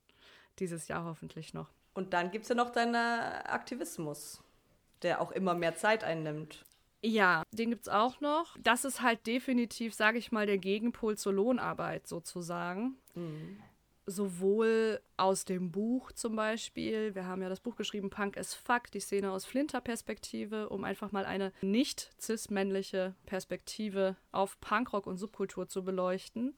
[0.61, 1.70] Dieses Jahr hoffentlich noch.
[1.94, 4.42] Und dann gibt es ja noch deinen Aktivismus,
[5.03, 6.64] der auch immer mehr Zeit einnimmt.
[7.03, 8.57] Ja, den gibt es auch noch.
[8.61, 12.96] Das ist halt definitiv, sage ich mal, der Gegenpol zur Lohnarbeit sozusagen.
[13.14, 13.59] Mhm
[14.11, 18.90] sowohl aus dem Buch zum Beispiel, wir haben ja das Buch geschrieben, Punk as Fuck,
[18.92, 25.68] die Szene aus Flinter-Perspektive, um einfach mal eine nicht cis-männliche Perspektive auf Punkrock und Subkultur
[25.68, 26.57] zu beleuchten.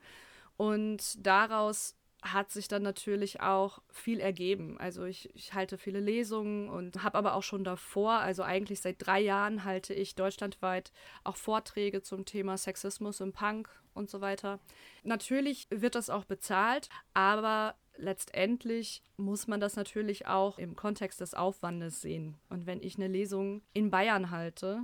[0.56, 4.78] Und daraus hat sich dann natürlich auch viel ergeben.
[4.78, 9.04] Also ich, ich halte viele Lesungen und habe aber auch schon davor, also eigentlich seit
[9.04, 10.92] drei Jahren halte ich deutschlandweit
[11.24, 14.60] auch Vorträge zum Thema Sexismus im Punk und so weiter.
[15.02, 21.34] Natürlich wird das auch bezahlt, aber letztendlich muss man das natürlich auch im Kontext des
[21.34, 22.38] Aufwandes sehen.
[22.48, 24.82] Und wenn ich eine Lesung in Bayern halte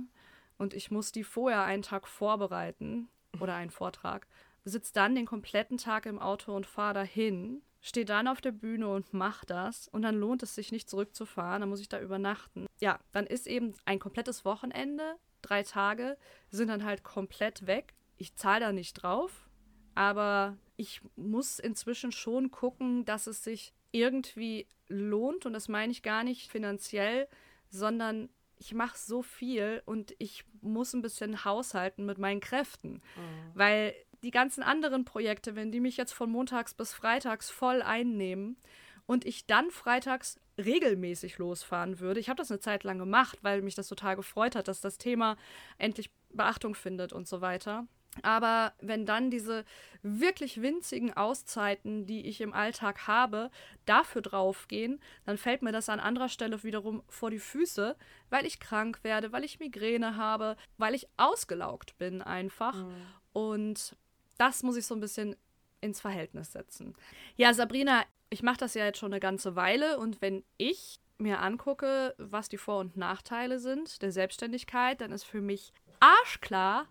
[0.57, 3.07] und ich muss die vorher einen Tag vorbereiten
[3.39, 4.27] oder einen Vortrag,
[4.65, 8.87] sitze dann den kompletten Tag im Auto und fahre dahin, stehe dann auf der Bühne
[8.89, 12.67] und mache das und dann lohnt es sich nicht zurückzufahren, dann muss ich da übernachten.
[12.79, 16.17] Ja, dann ist eben ein komplettes Wochenende, drei Tage
[16.49, 19.49] sind dann halt komplett weg ich zahle da nicht drauf,
[19.95, 26.03] aber ich muss inzwischen schon gucken, dass es sich irgendwie lohnt und das meine ich
[26.03, 27.27] gar nicht finanziell,
[27.69, 33.51] sondern ich mache so viel und ich muss ein bisschen haushalten mit meinen Kräften, mhm.
[33.53, 38.57] weil die ganzen anderen Projekte, wenn die mich jetzt von montags bis freitags voll einnehmen
[39.05, 42.19] und ich dann freitags regelmäßig losfahren würde.
[42.19, 44.97] Ich habe das eine Zeit lang gemacht, weil mich das total gefreut hat, dass das
[44.97, 45.37] Thema
[45.77, 47.87] endlich Beachtung findet und so weiter.
[48.23, 49.65] Aber wenn dann diese
[50.01, 53.51] wirklich winzigen Auszeiten, die ich im Alltag habe,
[53.85, 57.95] dafür draufgehen, dann fällt mir das an anderer Stelle wiederum vor die Füße,
[58.29, 62.75] weil ich krank werde, weil ich Migräne habe, weil ich ausgelaugt bin einfach.
[62.75, 62.93] Mhm.
[63.31, 63.95] Und
[64.39, 65.35] das muss ich so ein bisschen
[65.81, 66.95] ins Verhältnis setzen.
[67.35, 71.41] Ja, Sabrina, ich mache das ja jetzt schon eine ganze Weile und wenn ich mir
[71.41, 76.87] angucke, was die Vor- und Nachteile sind der Selbstständigkeit, dann ist für mich arschklar,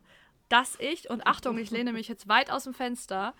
[0.48, 3.34] dass ich, und Achtung, ich lehne mich jetzt weit aus dem Fenster,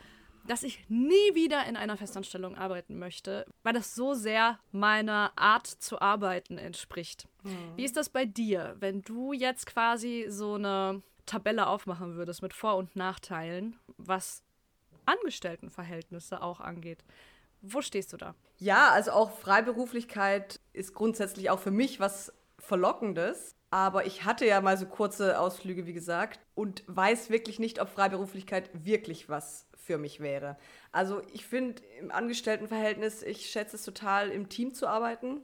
[0.47, 5.67] dass ich nie wieder in einer Festanstellung arbeiten möchte, weil das so sehr meiner Art
[5.67, 7.29] zu arbeiten entspricht.
[7.43, 7.77] Mhm.
[7.77, 12.53] Wie ist das bei dir, wenn du jetzt quasi so eine Tabelle aufmachen würdest mit
[12.53, 14.43] Vor- und Nachteilen, was
[15.07, 17.05] Angestelltenverhältnisse auch angeht?
[17.61, 18.35] Wo stehst du da?
[18.59, 23.55] Ja, also auch Freiberuflichkeit ist grundsätzlich auch für mich was Verlockendes.
[23.71, 27.91] Aber ich hatte ja mal so kurze Ausflüge, wie gesagt, und weiß wirklich nicht, ob
[27.91, 30.57] Freiberuflichkeit wirklich was für mich wäre.
[30.91, 35.43] Also ich finde im Angestelltenverhältnis, ich schätze es total, im Team zu arbeiten.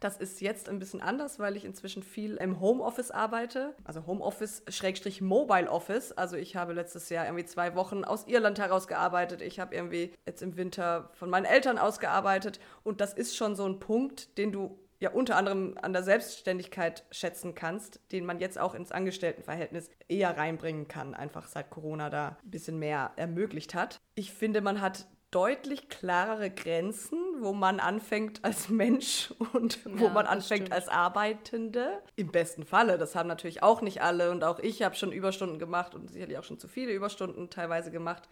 [0.00, 3.74] Das ist jetzt ein bisschen anders, weil ich inzwischen viel im Homeoffice arbeite.
[3.84, 6.12] Also Homeoffice Schrägstrich Mobile Office.
[6.12, 9.42] Also ich habe letztes Jahr irgendwie zwei Wochen aus Irland heraus gearbeitet.
[9.42, 12.60] Ich habe irgendwie jetzt im Winter von meinen Eltern aus gearbeitet.
[12.82, 17.04] Und das ist schon so ein Punkt, den du ja unter anderem an der Selbstständigkeit
[17.10, 22.38] schätzen kannst, den man jetzt auch ins Angestelltenverhältnis eher reinbringen kann, einfach seit Corona da
[22.42, 24.00] ein bisschen mehr ermöglicht hat.
[24.14, 30.10] Ich finde, man hat deutlich klarere Grenzen, wo man anfängt als Mensch und wo ja,
[30.10, 30.72] man anfängt stimmt.
[30.72, 32.02] als Arbeitende.
[32.16, 32.98] Im besten Falle.
[32.98, 36.38] Das haben natürlich auch nicht alle und auch ich habe schon Überstunden gemacht und sicherlich
[36.38, 38.28] auch schon zu viele Überstunden teilweise gemacht.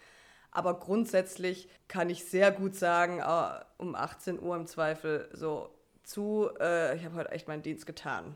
[0.50, 5.70] Aber grundsätzlich kann ich sehr gut sagen, uh, um 18 Uhr im Zweifel so,
[6.02, 8.34] zu, äh, ich habe heute echt meinen Dienst getan.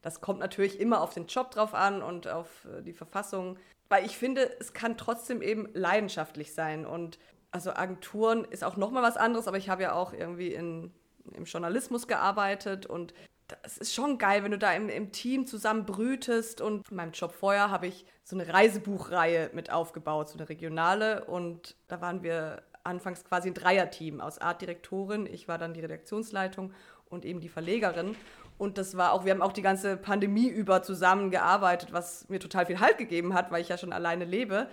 [0.00, 4.06] Das kommt natürlich immer auf den Job drauf an und auf äh, die Verfassung, weil
[4.06, 7.18] ich finde, es kann trotzdem eben leidenschaftlich sein und
[7.54, 10.92] also Agenturen ist auch nochmal was anderes, aber ich habe ja auch irgendwie in,
[11.34, 13.14] im Journalismus gearbeitet und
[13.62, 16.60] es ist schon geil, wenn du da im, im Team zusammen brütest.
[16.60, 21.26] Und in meinem Job vorher habe ich so eine Reisebuchreihe mit aufgebaut, so eine regionale.
[21.26, 26.72] Und da waren wir anfangs quasi ein Dreierteam aus Artdirektorin, ich war dann die Redaktionsleitung
[27.08, 28.16] und eben die Verlegerin.
[28.58, 32.66] Und das war auch, wir haben auch die ganze Pandemie über zusammengearbeitet, was mir total
[32.66, 34.68] viel Halt gegeben hat, weil ich ja schon alleine lebe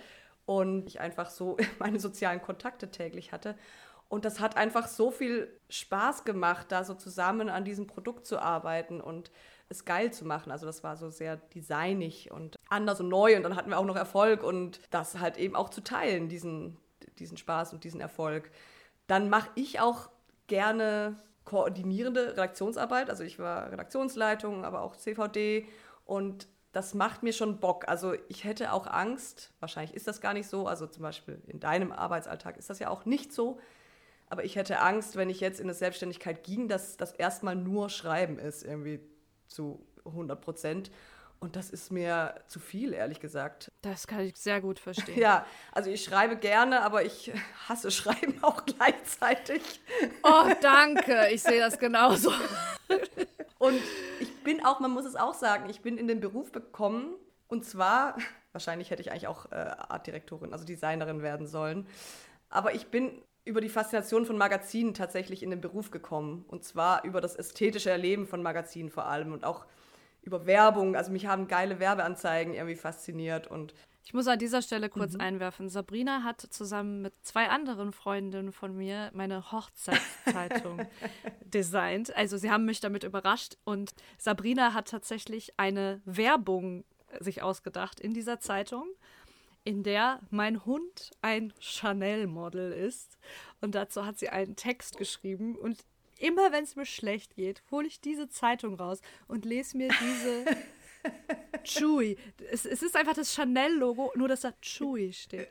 [0.46, 3.56] und ich einfach so meine sozialen Kontakte täglich hatte.
[4.08, 8.38] Und das hat einfach so viel Spaß gemacht, da so zusammen an diesem Produkt zu
[8.38, 9.30] arbeiten und
[9.70, 10.52] es geil zu machen.
[10.52, 13.86] Also das war so sehr designig und anders und neu und dann hatten wir auch
[13.86, 16.76] noch Erfolg und das halt eben auch zu teilen, diesen,
[17.18, 18.50] diesen Spaß und diesen Erfolg.
[19.06, 20.10] Dann mache ich auch
[20.46, 23.08] gerne koordinierende Redaktionsarbeit.
[23.08, 25.66] Also ich war Redaktionsleitung, aber auch CVD
[26.04, 27.86] und das macht mir schon Bock.
[27.88, 31.60] Also ich hätte auch Angst, wahrscheinlich ist das gar nicht so, also zum Beispiel in
[31.60, 33.60] deinem Arbeitsalltag ist das ja auch nicht so,
[34.28, 37.90] aber ich hätte Angst, wenn ich jetzt in eine Selbstständigkeit ging, dass das erstmal nur
[37.90, 39.00] Schreiben ist, irgendwie
[39.46, 40.90] zu 100 Prozent.
[41.38, 43.72] Und das ist mir zu viel, ehrlich gesagt.
[43.82, 45.18] Das kann ich sehr gut verstehen.
[45.18, 47.32] Ja, also ich schreibe gerne, aber ich
[47.68, 49.60] hasse Schreiben auch gleichzeitig.
[50.22, 51.28] Oh, danke.
[51.30, 52.32] Ich sehe das genauso.
[53.58, 53.80] Und
[54.20, 57.14] ich bin auch, man muss es auch sagen, ich bin in den Beruf gekommen.
[57.48, 58.16] Und zwar,
[58.52, 61.86] wahrscheinlich hätte ich eigentlich auch äh, Artdirektorin, also Designerin werden sollen.
[62.48, 66.44] Aber ich bin über die Faszination von Magazinen tatsächlich in den Beruf gekommen.
[66.48, 69.66] Und zwar über das ästhetische Erleben von Magazinen vor allem und auch
[70.22, 70.94] über Werbung.
[70.94, 75.20] Also mich haben geile Werbeanzeigen irgendwie fasziniert und ich muss an dieser Stelle kurz mhm.
[75.20, 75.68] einwerfen.
[75.68, 80.86] Sabrina hat zusammen mit zwei anderen Freundinnen von mir meine Hochzeitszeitung
[81.44, 82.14] designt.
[82.16, 86.84] Also sie haben mich damit überrascht und Sabrina hat tatsächlich eine Werbung
[87.20, 88.86] sich ausgedacht in dieser Zeitung,
[89.64, 93.18] in der mein Hund ein Chanel-Model ist.
[93.60, 95.84] Und dazu hat sie einen Text geschrieben und
[96.18, 100.44] immer wenn es mir schlecht geht, hole ich diese Zeitung raus und lese mir diese
[101.64, 102.16] Chewy.
[102.50, 105.48] Es, es, ist einfach das Chanel-Logo, nur dass da Chewy steht.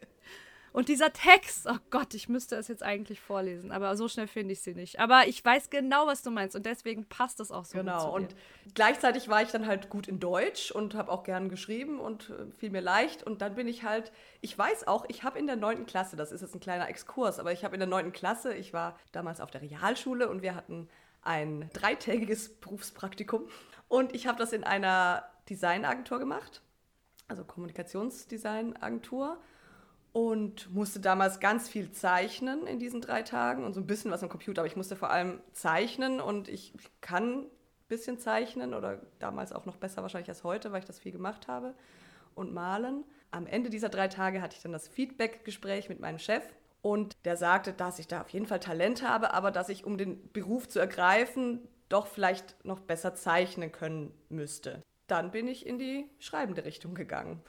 [0.74, 4.54] Und dieser Text, oh Gott, ich müsste es jetzt eigentlich vorlesen, aber so schnell finde
[4.54, 5.00] ich sie nicht.
[5.00, 7.78] Aber ich weiß genau, was du meinst und deswegen passt das auch so.
[7.78, 8.34] Genau, und
[8.74, 12.46] gleichzeitig war ich dann halt gut in Deutsch und habe auch gern geschrieben und äh,
[12.58, 13.22] fiel mir leicht.
[13.24, 16.32] Und dann bin ich halt, ich weiß auch, ich habe in der neunten Klasse, das
[16.32, 19.42] ist jetzt ein kleiner Exkurs, aber ich habe in der neunten Klasse, ich war damals
[19.42, 20.88] auf der Realschule und wir hatten
[21.22, 23.50] ein dreitägiges Berufspraktikum.
[23.90, 26.62] Und ich habe das in einer Designagentur gemacht,
[27.28, 29.38] also Kommunikationsdesignagentur
[30.14, 34.24] und musste damals ganz viel zeichnen in diesen drei Tagen und so ein bisschen was
[34.24, 37.50] am Computer, aber ich musste vor allem zeichnen und ich kann ein
[37.88, 41.48] bisschen zeichnen oder damals auch noch besser wahrscheinlich als heute, weil ich das viel gemacht
[41.48, 41.74] habe
[42.36, 43.06] und malen.
[43.32, 46.44] Am Ende dieser drei Tage hatte ich dann das Feedback-Gespräch mit meinem Chef
[46.82, 49.98] und der sagte, dass ich da auf jeden Fall Talent habe, aber dass ich, um
[49.98, 54.82] den Beruf zu ergreifen, doch vielleicht noch besser zeichnen können müsste.
[55.12, 57.44] Dann bin ich in die schreibende Richtung gegangen.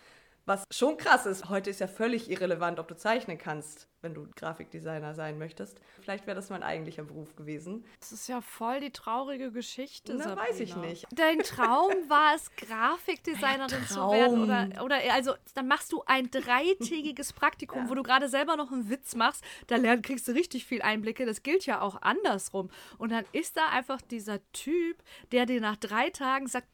[0.47, 4.29] Was schon krass ist, heute ist ja völlig irrelevant, ob du zeichnen kannst, wenn du
[4.37, 5.81] Grafikdesigner sein möchtest.
[6.01, 7.85] Vielleicht wäre das mein eigentlicher Beruf gewesen.
[8.01, 10.15] Das ist ja voll die traurige Geschichte.
[10.15, 10.49] Na, Sabrina.
[10.49, 11.07] weiß ich nicht.
[11.13, 14.43] Dein Traum war es, Grafikdesignerin zu werden?
[14.43, 17.91] Oder, oder also dann machst du ein dreitägiges Praktikum, ja.
[17.91, 19.45] wo du gerade selber noch einen Witz machst.
[19.69, 21.25] Da lern, kriegst du richtig viel Einblicke.
[21.25, 22.71] Das gilt ja auch andersrum.
[22.99, 24.97] Und dann ist da einfach dieser Typ,
[25.31, 26.69] der dir nach drei Tagen sagt,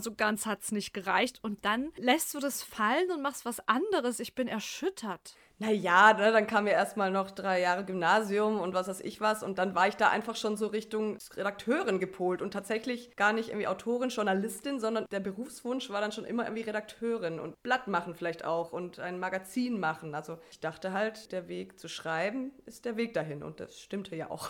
[0.00, 1.40] so ganz hat es nicht gereicht.
[1.42, 4.20] Und dann lässt du das fallen und machst was anderes.
[4.20, 5.34] Ich bin erschüttert.
[5.60, 9.42] Naja, ne, dann kam ja erstmal noch drei Jahre Gymnasium und was weiß ich was.
[9.42, 13.50] Und dann war ich da einfach schon so Richtung Redakteurin gepolt und tatsächlich gar nicht
[13.50, 18.14] irgendwie Autorin, Journalistin, sondern der Berufswunsch war dann schon immer irgendwie Redakteurin und Blatt machen
[18.14, 20.14] vielleicht auch und ein Magazin machen.
[20.14, 24.16] Also ich dachte halt, der Weg zu schreiben ist der Weg dahin und das stimmte
[24.16, 24.48] ja auch.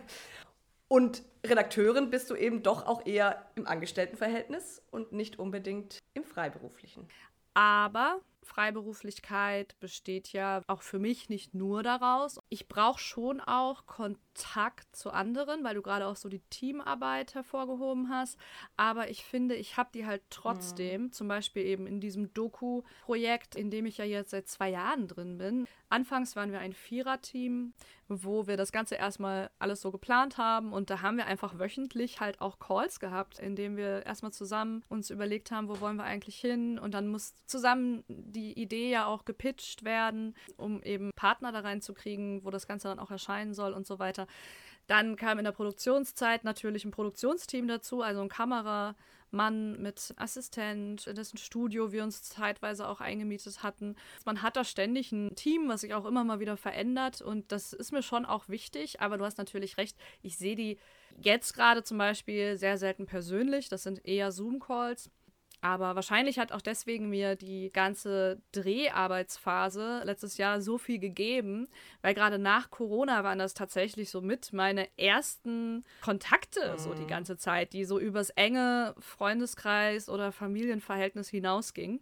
[0.88, 7.08] und Redakteurin bist du eben doch auch eher im Angestelltenverhältnis und nicht unbedingt im Freiberuflichen.
[7.54, 12.40] Aber Freiberuflichkeit besteht ja auch für mich nicht nur daraus.
[12.48, 18.08] Ich brauche schon auch Kontakt zu anderen, weil du gerade auch so die Teamarbeit hervorgehoben
[18.08, 18.36] hast.
[18.76, 21.12] Aber ich finde, ich habe die halt trotzdem, mhm.
[21.12, 25.38] zum Beispiel eben in diesem Doku-Projekt, in dem ich ja jetzt seit zwei Jahren drin
[25.38, 25.66] bin.
[25.88, 27.72] Anfangs waren wir ein Viererteam,
[28.08, 32.20] wo wir das Ganze erstmal alles so geplant haben und da haben wir einfach wöchentlich
[32.20, 36.04] halt auch Calls gehabt, in denen wir erstmal zusammen uns überlegt haben, wo wollen wir
[36.04, 41.52] eigentlich hin und dann muss zusammen die Idee ja auch gepitcht werden, um eben Partner
[41.52, 44.26] da reinzukriegen, wo das Ganze dann auch erscheinen soll und so weiter.
[44.86, 48.96] Dann kam in der Produktionszeit natürlich ein Produktionsteam dazu, also ein Kamera,
[49.30, 53.96] Mann mit Assistent, in dessen Studio wir uns zeitweise auch eingemietet hatten.
[54.24, 57.72] Man hat da ständig ein Team, was sich auch immer mal wieder verändert und das
[57.72, 60.78] ist mir schon auch wichtig, aber du hast natürlich recht, ich sehe die
[61.20, 65.10] jetzt gerade zum Beispiel sehr selten persönlich, das sind eher Zoom-Calls.
[65.62, 71.68] Aber wahrscheinlich hat auch deswegen mir die ganze Dreharbeitsphase letztes Jahr so viel gegeben,
[72.00, 76.78] weil gerade nach Corona waren das tatsächlich so mit meine ersten Kontakte mhm.
[76.78, 77.08] so die mhm.
[77.08, 82.00] ganze Zeit, die so übers enge Freundeskreis oder Familienverhältnis hinausgingen.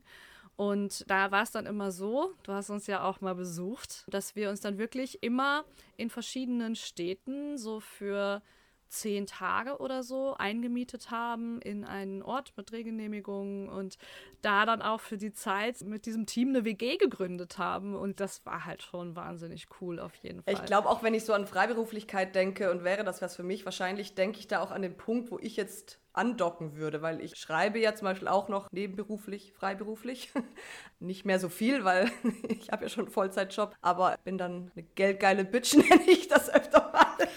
[0.54, 4.34] Und da war es dann immer so, du hast uns ja auch mal besucht, dass
[4.34, 5.64] wir uns dann wirklich immer
[5.96, 8.42] in verschiedenen Städten so für
[8.88, 13.98] zehn Tage oder so eingemietet haben in einen Ort mit Drehgenehmigung und
[14.42, 17.94] da dann auch für die Zeit mit diesem Team eine WG gegründet haben.
[17.94, 20.54] Und das war halt schon wahnsinnig cool auf jeden Fall.
[20.54, 23.64] Ich glaube, auch wenn ich so an Freiberuflichkeit denke und wäre das was für mich,
[23.64, 27.36] wahrscheinlich denke ich da auch an den Punkt, wo ich jetzt andocken würde, weil ich
[27.36, 30.32] schreibe ja zum Beispiel auch noch nebenberuflich, freiberuflich.
[30.98, 32.10] Nicht mehr so viel, weil
[32.48, 36.50] ich habe ja schon einen Vollzeitjob, aber bin dann eine geldgeile Bitch, nenne ich das
[36.50, 37.28] öfter mal.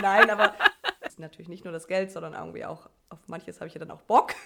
[0.00, 0.54] Nein, aber
[1.20, 4.02] natürlich nicht nur das Geld, sondern irgendwie auch auf manches habe ich ja dann auch
[4.02, 4.34] Bock.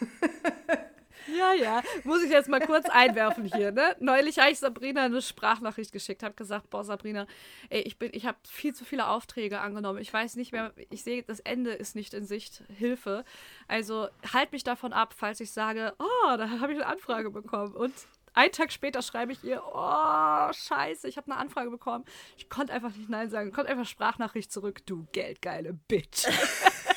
[1.26, 1.82] Ja, ja.
[2.04, 3.96] Muss ich jetzt mal kurz einwerfen hier, ne?
[4.00, 7.26] Neulich habe ich Sabrina eine Sprachnachricht geschickt, habe gesagt, boah, Sabrina,
[7.70, 9.98] ey, ich bin, ich habe viel zu viele Aufträge angenommen.
[10.00, 12.62] Ich weiß nicht mehr, ich sehe, das Ende ist nicht in Sicht.
[12.76, 13.24] Hilfe.
[13.68, 17.72] Also halt mich davon ab, falls ich sage, oh, da habe ich eine Anfrage bekommen.
[17.74, 17.94] Und
[18.34, 22.04] einen Tag später schreibe ich ihr, oh, scheiße, ich habe eine Anfrage bekommen.
[22.36, 23.52] Ich konnte einfach nicht Nein sagen.
[23.52, 26.26] Kommt einfach Sprachnachricht zurück, du geldgeile Bitch.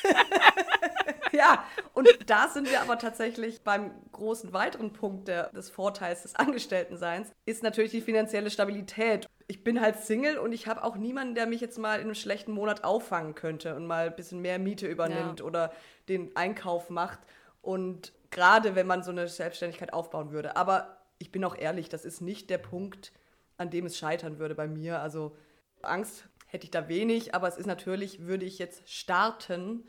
[1.32, 1.64] ja,
[1.94, 7.32] und da sind wir aber tatsächlich beim großen weiteren Punkt der, des Vorteils des Angestelltenseins,
[7.46, 9.28] ist natürlich die finanzielle Stabilität.
[9.46, 12.14] Ich bin halt Single und ich habe auch niemanden, der mich jetzt mal in einem
[12.14, 15.46] schlechten Monat auffangen könnte und mal ein bisschen mehr Miete übernimmt ja.
[15.46, 15.72] oder
[16.08, 17.20] den Einkauf macht.
[17.62, 20.56] Und gerade wenn man so eine Selbstständigkeit aufbauen würde.
[20.56, 23.12] Aber ich bin auch ehrlich, das ist nicht der Punkt,
[23.56, 25.00] an dem es scheitern würde bei mir.
[25.00, 25.36] Also
[25.82, 29.84] Angst hätte ich da wenig, aber es ist natürlich, würde ich jetzt starten,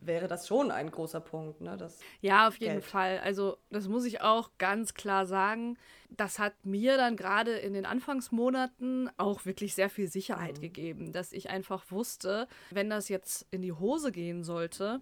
[0.00, 1.60] wäre das schon ein großer Punkt.
[1.60, 1.76] Ne?
[1.76, 2.84] Das ja, auf jeden Geld.
[2.84, 3.18] Fall.
[3.24, 5.76] Also das muss ich auch ganz klar sagen.
[6.10, 10.62] Das hat mir dann gerade in den Anfangsmonaten auch wirklich sehr viel Sicherheit mhm.
[10.62, 15.00] gegeben, dass ich einfach wusste, wenn das jetzt in die Hose gehen sollte,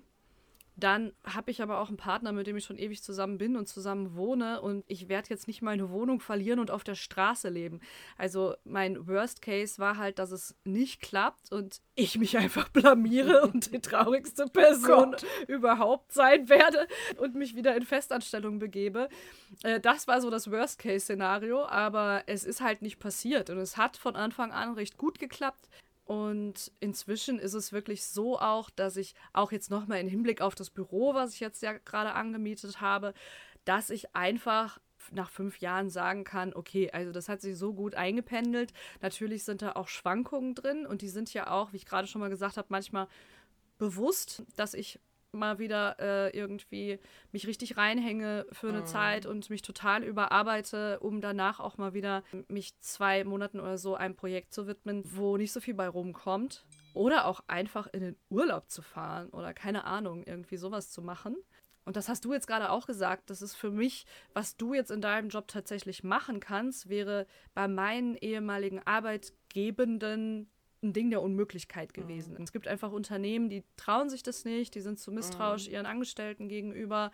[0.76, 3.66] dann habe ich aber auch einen Partner, mit dem ich schon ewig zusammen bin und
[3.66, 7.80] zusammen wohne und ich werde jetzt nicht meine Wohnung verlieren und auf der Straße leben.
[8.18, 13.42] Also mein Worst Case war halt, dass es nicht klappt und ich mich einfach blamiere
[13.52, 19.08] und die traurigste Person oh überhaupt sein werde und mich wieder in Festanstellung begebe.
[19.62, 23.56] Äh, das war so das Worst Case Szenario, aber es ist halt nicht passiert und
[23.56, 25.70] es hat von Anfang an recht gut geklappt.
[26.06, 30.54] Und inzwischen ist es wirklich so auch, dass ich auch jetzt nochmal im Hinblick auf
[30.54, 33.12] das Büro, was ich jetzt ja gerade angemietet habe,
[33.64, 34.78] dass ich einfach
[35.10, 38.72] nach fünf Jahren sagen kann, okay, also das hat sich so gut eingependelt.
[39.02, 42.20] Natürlich sind da auch Schwankungen drin und die sind ja auch, wie ich gerade schon
[42.20, 43.08] mal gesagt habe, manchmal
[43.76, 45.00] bewusst, dass ich
[45.32, 46.98] mal wieder äh, irgendwie
[47.32, 48.86] mich richtig reinhänge für eine mhm.
[48.86, 53.94] Zeit und mich total überarbeite, um danach auch mal wieder mich zwei Monaten oder so
[53.94, 56.64] einem Projekt zu widmen, wo nicht so viel bei rumkommt.
[56.94, 61.36] Oder auch einfach in den Urlaub zu fahren oder keine Ahnung, irgendwie sowas zu machen.
[61.86, 64.90] Und das hast du jetzt gerade auch gesagt, das ist für mich, was du jetzt
[64.90, 70.50] in deinem Job tatsächlich machen kannst, wäre bei meinen ehemaligen Arbeitgebenden
[70.82, 72.34] ein Ding der Unmöglichkeit gewesen.
[72.34, 72.42] Mhm.
[72.42, 75.74] Es gibt einfach Unternehmen, die trauen sich das nicht, die sind zu misstrauisch mhm.
[75.74, 77.10] ihren Angestellten gegenüber.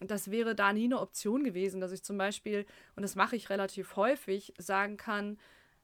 [0.00, 3.48] Das wäre da nie eine Option gewesen, dass ich zum Beispiel, und das mache ich
[3.48, 5.38] relativ häufig, sagen kann,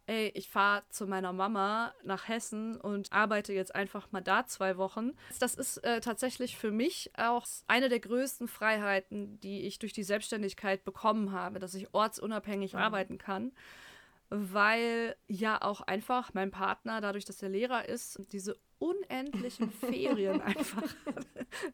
[0.07, 4.77] ey, ich fahre zu meiner Mama nach Hessen und arbeite jetzt einfach mal da zwei
[4.77, 5.13] Wochen.
[5.39, 10.03] Das ist äh, tatsächlich für mich auch eine der größten Freiheiten, die ich durch die
[10.03, 12.81] Selbstständigkeit bekommen habe, dass ich ortsunabhängig mhm.
[12.81, 13.53] arbeiten kann
[14.33, 20.95] weil ja auch einfach mein Partner, dadurch, dass er Lehrer ist, diese unendlichen Ferien einfach.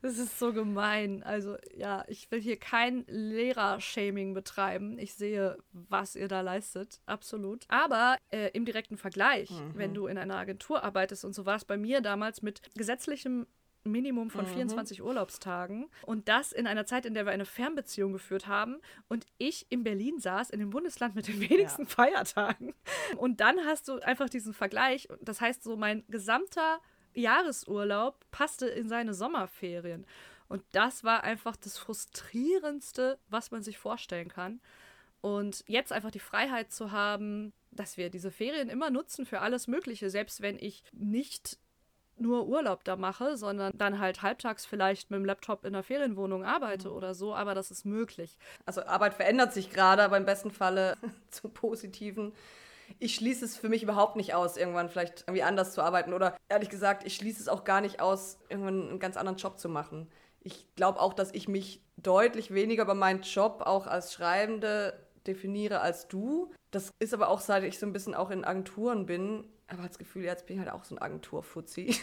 [0.03, 1.23] Das ist so gemein.
[1.23, 4.99] Also ja, ich will hier kein Lehrer-Shaming betreiben.
[4.99, 7.65] Ich sehe, was ihr da leistet, absolut.
[7.69, 9.73] Aber äh, im direkten Vergleich, mhm.
[9.75, 13.47] wenn du in einer Agentur arbeitest und so war es bei mir damals mit gesetzlichem
[13.85, 14.51] Minimum von mhm.
[14.51, 15.89] 24 Urlaubstagen.
[16.03, 19.85] Und das in einer Zeit, in der wir eine Fernbeziehung geführt haben und ich in
[19.85, 21.89] Berlin saß, in dem Bundesland mit den wenigsten ja.
[21.89, 22.74] Feiertagen.
[23.16, 25.09] Und dann hast du einfach diesen Vergleich.
[25.20, 26.81] Das heißt, so mein gesamter
[27.14, 30.07] Jahresurlaub passte in seine Sommerferien.
[30.49, 34.61] Und das war einfach das Frustrierendste, was man sich vorstellen kann.
[35.20, 39.66] Und jetzt einfach die Freiheit zu haben, dass wir diese Ferien immer nutzen für alles
[39.66, 41.59] Mögliche, selbst wenn ich nicht
[42.21, 46.45] nur Urlaub da mache, sondern dann halt halbtags vielleicht mit dem Laptop in der Ferienwohnung
[46.45, 46.95] arbeite mhm.
[46.95, 48.39] oder so, aber das ist möglich.
[48.66, 50.97] Also Arbeit verändert sich gerade, aber im besten Falle
[51.31, 52.33] zum Positiven.
[52.99, 56.37] Ich schließe es für mich überhaupt nicht aus, irgendwann vielleicht irgendwie anders zu arbeiten oder
[56.49, 59.69] ehrlich gesagt, ich schließe es auch gar nicht aus, irgendwann einen ganz anderen Job zu
[59.69, 60.09] machen.
[60.41, 65.81] Ich glaube auch, dass ich mich deutlich weniger bei meinem Job auch als Schreibende definiere
[65.81, 66.51] als du.
[66.71, 69.99] Das ist aber auch, seit ich so ein bisschen auch in Agenturen bin, aber das
[69.99, 71.97] Gefühl, jetzt bin ich halt auch so ein Agenturfuzzi.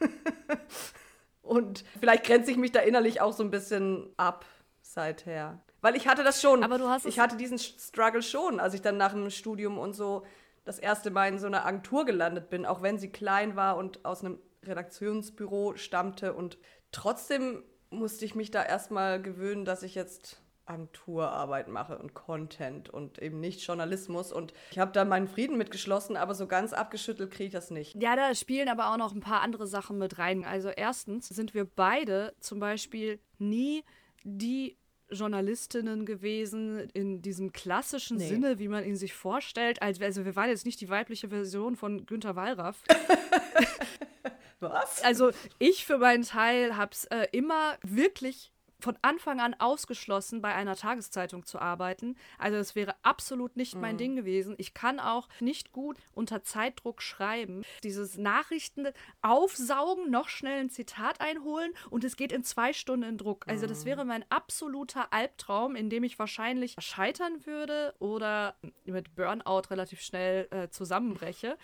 [1.42, 4.44] Und vielleicht grenze ich mich da innerlich auch so ein bisschen ab
[4.82, 5.60] seither.
[5.80, 6.62] Weil ich hatte das schon.
[6.62, 9.94] Aber du hast Ich hatte diesen Struggle schon, als ich dann nach dem Studium und
[9.94, 10.24] so
[10.64, 14.04] das erste Mal in so einer Agentur gelandet bin, auch wenn sie klein war und
[14.04, 16.34] aus einem Redaktionsbüro stammte.
[16.34, 16.58] Und
[16.92, 23.20] trotzdem musste ich mich da erstmal gewöhnen, dass ich jetzt Agenturarbeit mache und Content und
[23.20, 24.32] eben nicht Journalismus.
[24.32, 28.00] Und ich habe da meinen Frieden mitgeschlossen, aber so ganz abgeschüttelt kriege ich das nicht.
[28.00, 30.44] Ja, da spielen aber auch noch ein paar andere Sachen mit rein.
[30.44, 33.82] Also erstens sind wir beide zum Beispiel nie
[34.22, 34.76] die
[35.10, 38.28] Journalistinnen gewesen in diesem klassischen nee.
[38.28, 39.82] Sinne, wie man ihn sich vorstellt.
[39.82, 42.84] Also wir waren jetzt nicht die weibliche Version von Günter Wallraff.
[44.60, 45.02] Was?
[45.02, 50.54] Also ich für meinen Teil habe es äh, immer wirklich von Anfang an ausgeschlossen, bei
[50.54, 52.16] einer Tageszeitung zu arbeiten.
[52.38, 53.98] Also es wäre absolut nicht mein mhm.
[53.98, 54.54] Ding gewesen.
[54.58, 57.62] Ich kann auch nicht gut unter Zeitdruck schreiben.
[57.82, 58.88] Dieses Nachrichten
[59.22, 63.46] aufsaugen, noch schnell ein Zitat einholen und es geht in zwei Stunden in Druck.
[63.46, 64.08] Also das wäre mhm.
[64.08, 68.54] mein absoluter Albtraum, in dem ich wahrscheinlich scheitern würde oder
[68.84, 71.56] mit Burnout relativ schnell äh, zusammenbreche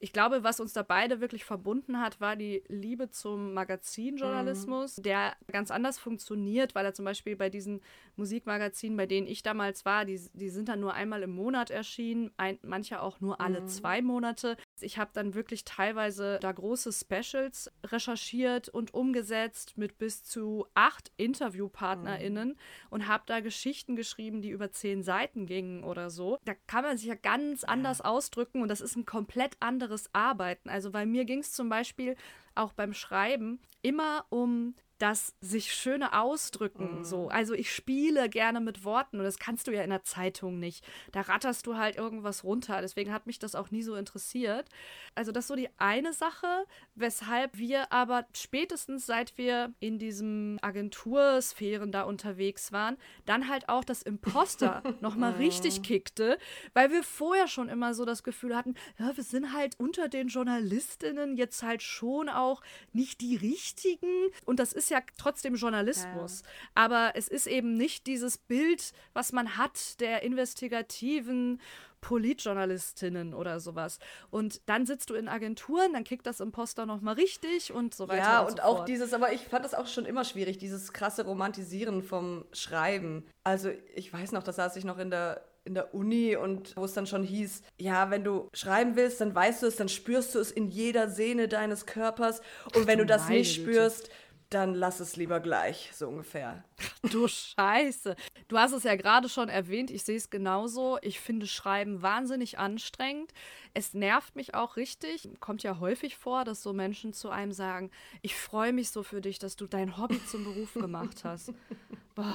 [0.00, 5.02] ich glaube, was uns da beide wirklich verbunden hat, war die Liebe zum Magazinjournalismus, mhm.
[5.02, 7.80] der ganz anders funktioniert, weil er zum Beispiel bei diesen
[8.16, 12.30] Musikmagazinen, bei denen ich damals war, die, die sind dann nur einmal im Monat erschienen,
[12.36, 13.68] ein, manche auch nur alle mhm.
[13.68, 14.56] zwei Monate.
[14.80, 21.10] Ich habe dann wirklich teilweise da große Specials recherchiert und umgesetzt mit bis zu acht
[21.16, 22.56] InterviewpartnerInnen mhm.
[22.90, 26.38] und habe da Geschichten geschrieben, die über zehn Seiten gingen oder so.
[26.44, 30.68] Da kann man sich ja ganz anders ausdrücken und das ist ein komplett anderes Arbeiten.
[30.68, 32.16] Also bei mir ging es zum Beispiel
[32.58, 36.98] auch beim Schreiben immer um das sich schöne ausdrücken.
[36.98, 37.04] Mhm.
[37.04, 37.28] So.
[37.28, 40.84] Also ich spiele gerne mit Worten und das kannst du ja in der Zeitung nicht.
[41.12, 42.80] Da ratterst du halt irgendwas runter.
[42.80, 44.68] Deswegen hat mich das auch nie so interessiert.
[45.14, 50.58] Also das ist so die eine Sache, weshalb wir aber spätestens seit wir in diesem
[50.62, 56.38] Agentursphären da unterwegs waren, dann halt auch das Imposter nochmal richtig kickte,
[56.74, 60.26] weil wir vorher schon immer so das Gefühl hatten, ja, wir sind halt unter den
[60.26, 62.47] Journalistinnen jetzt halt schon auch
[62.92, 66.42] nicht die richtigen und das ist ja trotzdem Journalismus.
[66.42, 66.48] Ja.
[66.74, 71.60] Aber es ist eben nicht dieses Bild, was man hat der investigativen
[72.00, 73.98] Politjournalistinnen oder sowas.
[74.30, 78.22] Und dann sitzt du in Agenturen, dann kickt das Imposter nochmal richtig und so weiter.
[78.22, 80.92] Ja, und, und so auch dieses, aber ich fand das auch schon immer schwierig, dieses
[80.92, 83.26] krasse Romantisieren vom Schreiben.
[83.44, 86.84] Also ich weiß noch, da saß ich noch in der in der Uni und wo
[86.84, 90.34] es dann schon hieß, ja, wenn du schreiben willst, dann weißt du es, dann spürst
[90.34, 92.40] du es in jeder Sehne deines Körpers
[92.74, 94.10] und wenn du das nicht spürst,
[94.48, 96.64] dann lass es lieber gleich, so ungefähr.
[97.10, 98.16] Du Scheiße.
[98.48, 100.98] Du hast es ja gerade schon erwähnt, ich sehe es genauso.
[101.02, 103.34] Ich finde Schreiben wahnsinnig anstrengend.
[103.74, 105.28] Es nervt mich auch richtig.
[105.40, 107.90] Kommt ja häufig vor, dass so Menschen zu einem sagen,
[108.22, 111.52] ich freue mich so für dich, dass du dein Hobby zum Beruf gemacht hast.
[112.14, 112.34] Boah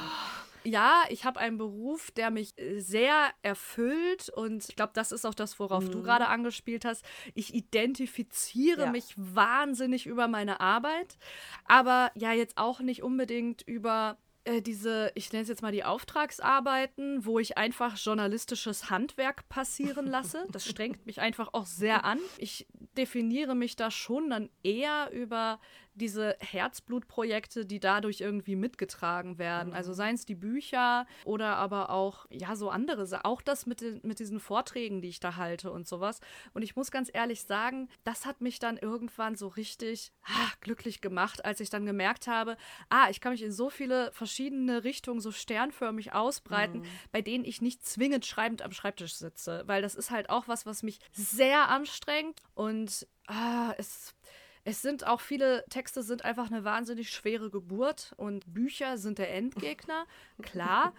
[0.64, 5.26] ja, ich habe einen Beruf, der mich äh, sehr erfüllt und ich glaube, das ist
[5.26, 5.92] auch das, worauf mhm.
[5.92, 7.04] du gerade angespielt hast.
[7.34, 8.92] Ich identifiziere ja.
[8.92, 11.18] mich wahnsinnig über meine Arbeit,
[11.66, 15.86] aber ja, jetzt auch nicht unbedingt über äh, diese, ich nenne es jetzt mal die
[15.86, 20.46] Auftragsarbeiten, wo ich einfach journalistisches Handwerk passieren lasse.
[20.52, 22.20] Das strengt mich einfach auch sehr an.
[22.38, 25.60] Ich definiere mich da schon dann eher über
[25.96, 29.70] diese Herzblutprojekte, die dadurch irgendwie mitgetragen werden.
[29.70, 29.76] Mhm.
[29.76, 33.04] Also seien es die Bücher oder aber auch, ja, so andere.
[33.24, 36.20] Auch das mit, den, mit diesen Vorträgen, die ich da halte und sowas.
[36.54, 41.02] Und ich muss ganz ehrlich sagen, das hat mich dann irgendwann so richtig ah, glücklich
[41.02, 42.58] gemacht, als ich dann gemerkt habe,
[42.90, 46.86] ah, ich kann mich in so viele verschiedene Richtungen so sternförmig ausbreiten, mhm.
[47.12, 49.64] bei denen ich nicht zwingend schreibend am Schreibtisch sitze.
[49.68, 54.16] Weil das ist halt auch was, was mich sehr anstrengt und ah, es
[54.64, 59.34] es sind auch viele Texte sind einfach eine wahnsinnig schwere Geburt und Bücher sind der
[59.34, 60.06] Endgegner,
[60.42, 60.94] klar.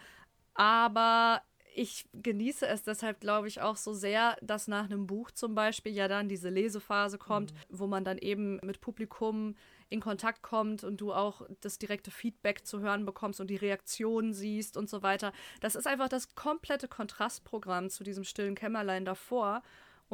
[0.54, 1.42] aber
[1.76, 5.92] ich genieße es deshalb, glaube ich, auch so sehr, dass nach einem Buch zum Beispiel
[5.92, 7.58] ja dann diese Lesephase kommt, mhm.
[7.70, 9.56] wo man dann eben mit Publikum
[9.90, 14.32] in Kontakt kommt und du auch das direkte Feedback zu hören bekommst und die Reaktionen
[14.32, 15.32] siehst und so weiter.
[15.60, 19.62] Das ist einfach das komplette Kontrastprogramm zu diesem stillen Kämmerlein davor.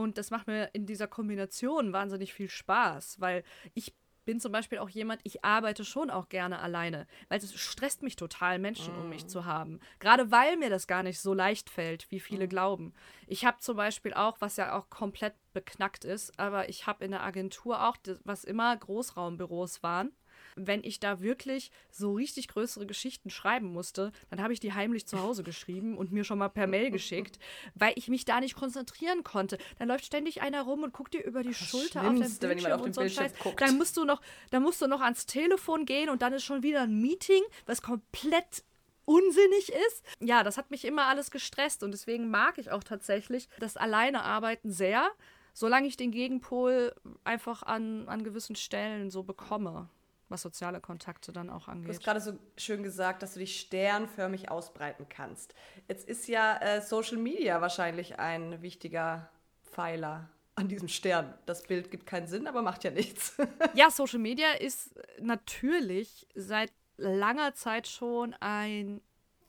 [0.01, 3.45] Und das macht mir in dieser Kombination wahnsinnig viel Spaß, weil
[3.75, 3.93] ich
[4.25, 8.17] bin zum Beispiel auch jemand, ich arbeite schon auch gerne alleine, weil es stresst mich
[8.17, 8.99] total, Menschen mm.
[8.99, 9.29] um mich mm.
[9.29, 9.79] zu haben.
[9.99, 12.49] Gerade weil mir das gar nicht so leicht fällt, wie viele mm.
[12.49, 12.95] glauben.
[13.27, 17.11] Ich habe zum Beispiel auch, was ja auch komplett beknackt ist, aber ich habe in
[17.11, 20.13] der Agentur auch, was immer Großraumbüros waren,
[20.57, 25.07] wenn ich da wirklich so richtig größere Geschichten schreiben musste, dann habe ich die heimlich
[25.07, 27.39] zu Hause geschrieben und mir schon mal per Mail geschickt,
[27.75, 29.59] weil ich mich da nicht konzentrieren konnte.
[29.79, 32.73] Dann läuft ständig einer rum und guckt dir über die das Schulter auf den Bildschirm
[32.73, 33.55] auf und so Bildschirm Scheiß.
[33.57, 34.21] Dann musst du noch,
[34.51, 37.83] dann musst du noch ans Telefon gehen und dann ist schon wieder ein Meeting, was
[37.83, 38.65] komplett
[39.05, 40.05] unsinnig ist.
[40.21, 44.23] Ja, das hat mich immer alles gestresst und deswegen mag ich auch tatsächlich das alleine
[44.23, 45.11] arbeiten sehr,
[45.53, 46.95] solange ich den Gegenpol
[47.25, 49.89] einfach an, an gewissen Stellen so bekomme
[50.31, 51.89] was soziale Kontakte dann auch angeht.
[51.89, 55.55] Du hast gerade so schön gesagt, dass du dich sternförmig ausbreiten kannst.
[55.89, 59.29] Jetzt ist ja äh, Social Media wahrscheinlich ein wichtiger
[59.71, 61.35] Pfeiler an diesem Stern.
[61.47, 63.37] Das Bild gibt keinen Sinn, aber macht ja nichts.
[63.75, 69.01] ja, Social Media ist natürlich seit langer Zeit schon ein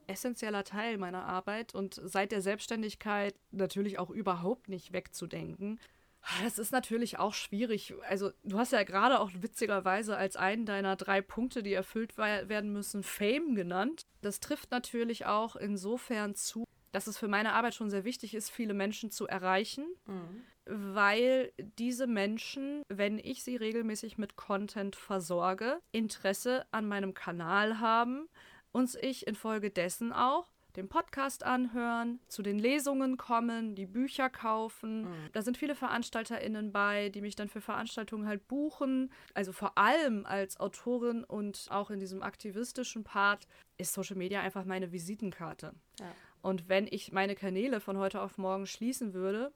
[0.07, 5.79] essentieller Teil meiner Arbeit und seit der Selbstständigkeit natürlich auch überhaupt nicht wegzudenken.
[6.24, 7.93] Ah, das ist natürlich auch schwierig.
[8.07, 12.72] Also, du hast ja gerade auch witzigerweise als einen deiner drei Punkte, die erfüllt werden
[12.72, 14.05] müssen, Fame genannt.
[14.22, 18.51] Das trifft natürlich auch insofern zu, dass es für meine Arbeit schon sehr wichtig ist,
[18.51, 20.43] viele Menschen zu erreichen, mhm.
[20.65, 28.28] weil diese Menschen, wenn ich sie regelmäßig mit Content versorge, Interesse an meinem Kanal haben
[28.72, 35.03] und ich infolgedessen auch den Podcast anhören, zu den Lesungen kommen, die Bücher kaufen.
[35.03, 35.30] Mhm.
[35.34, 39.11] Da sind viele VeranstalterInnen bei, die mich dann für Veranstaltungen halt buchen.
[39.34, 43.47] Also vor allem als Autorin und auch in diesem aktivistischen Part
[43.78, 45.74] ist Social Media einfach meine Visitenkarte.
[45.99, 46.05] Ja.
[46.41, 49.51] Und wenn ich meine Kanäle von heute auf morgen schließen würde,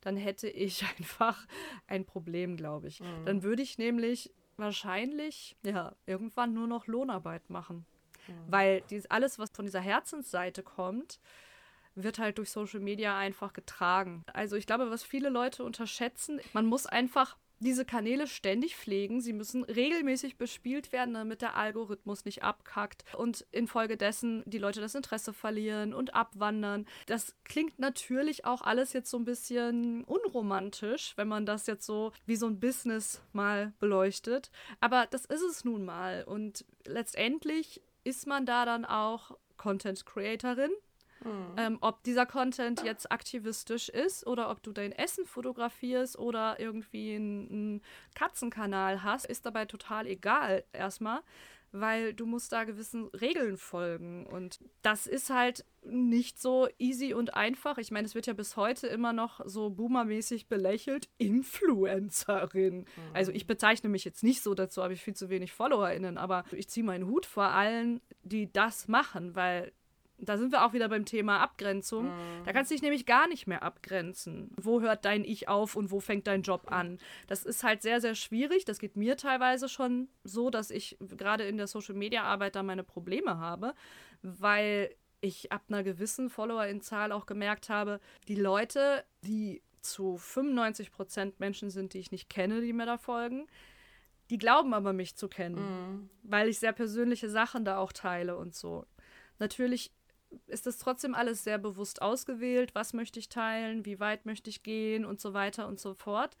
[0.00, 1.46] dann hätte ich einfach
[1.86, 3.00] ein Problem, glaube ich.
[3.00, 3.24] Mhm.
[3.24, 7.86] Dann würde ich nämlich wahrscheinlich ja irgendwann nur noch Lohnarbeit machen.
[8.26, 8.32] Mhm.
[8.48, 11.20] Weil dies, alles, was von dieser Herzensseite kommt,
[11.94, 14.24] wird halt durch Social Media einfach getragen.
[14.32, 19.20] Also ich glaube, was viele Leute unterschätzen, man muss einfach diese Kanäle ständig pflegen.
[19.20, 24.94] Sie müssen regelmäßig bespielt werden, damit der Algorithmus nicht abkackt und infolgedessen die Leute das
[24.94, 26.86] Interesse verlieren und abwandern.
[27.06, 32.12] Das klingt natürlich auch alles jetzt so ein bisschen unromantisch, wenn man das jetzt so
[32.26, 34.50] wie so ein Business mal beleuchtet.
[34.80, 36.24] Aber das ist es nun mal.
[36.24, 40.70] Und letztendlich ist man da dann auch Content Creatorin.
[41.24, 41.54] Mhm.
[41.56, 47.14] Ähm, ob dieser Content jetzt aktivistisch ist oder ob du dein Essen fotografierst oder irgendwie
[47.14, 47.82] einen
[48.14, 51.22] Katzenkanal hast, ist dabei total egal erstmal,
[51.74, 57.34] weil du musst da gewissen Regeln folgen und das ist halt nicht so easy und
[57.34, 57.78] einfach.
[57.78, 62.78] Ich meine, es wird ja bis heute immer noch so boomermäßig belächelt, Influencerin.
[62.78, 62.86] Mhm.
[63.12, 66.44] Also ich bezeichne mich jetzt nicht so, dazu habe ich viel zu wenig FollowerInnen, aber
[66.52, 69.72] ich ziehe meinen Hut vor allen, die das machen, weil
[70.18, 72.06] da sind wir auch wieder beim Thema Abgrenzung.
[72.06, 72.44] Mhm.
[72.44, 74.50] Da kannst du dich nämlich gar nicht mehr abgrenzen.
[74.56, 76.98] Wo hört dein Ich auf und wo fängt dein Job an?
[77.26, 78.64] Das ist halt sehr, sehr schwierig.
[78.64, 83.38] Das geht mir teilweise schon so, dass ich gerade in der Social-Media-Arbeit da meine Probleme
[83.38, 83.74] habe,
[84.22, 91.40] weil ich ab einer gewissen Follower-Zahl auch gemerkt habe, die Leute, die zu 95 Prozent
[91.40, 93.46] Menschen sind, die ich nicht kenne, die mir da folgen,
[94.30, 96.10] die glauben aber mich zu kennen, mhm.
[96.22, 98.86] weil ich sehr persönliche Sachen da auch teile und so.
[99.38, 99.92] Natürlich
[100.46, 102.74] ist das trotzdem alles sehr bewusst ausgewählt.
[102.74, 103.84] Was möchte ich teilen?
[103.84, 105.04] Wie weit möchte ich gehen?
[105.04, 106.36] Und so weiter und so fort.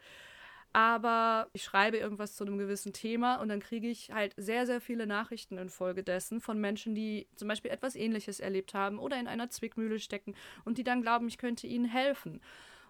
[0.74, 4.80] Aber ich schreibe irgendwas zu einem gewissen Thema und dann kriege ich halt sehr, sehr
[4.80, 9.48] viele Nachrichten infolgedessen von Menschen, die zum Beispiel etwas Ähnliches erlebt haben oder in einer
[9.48, 10.34] Zwickmühle stecken
[10.64, 12.40] und die dann glauben, ich könnte ihnen helfen.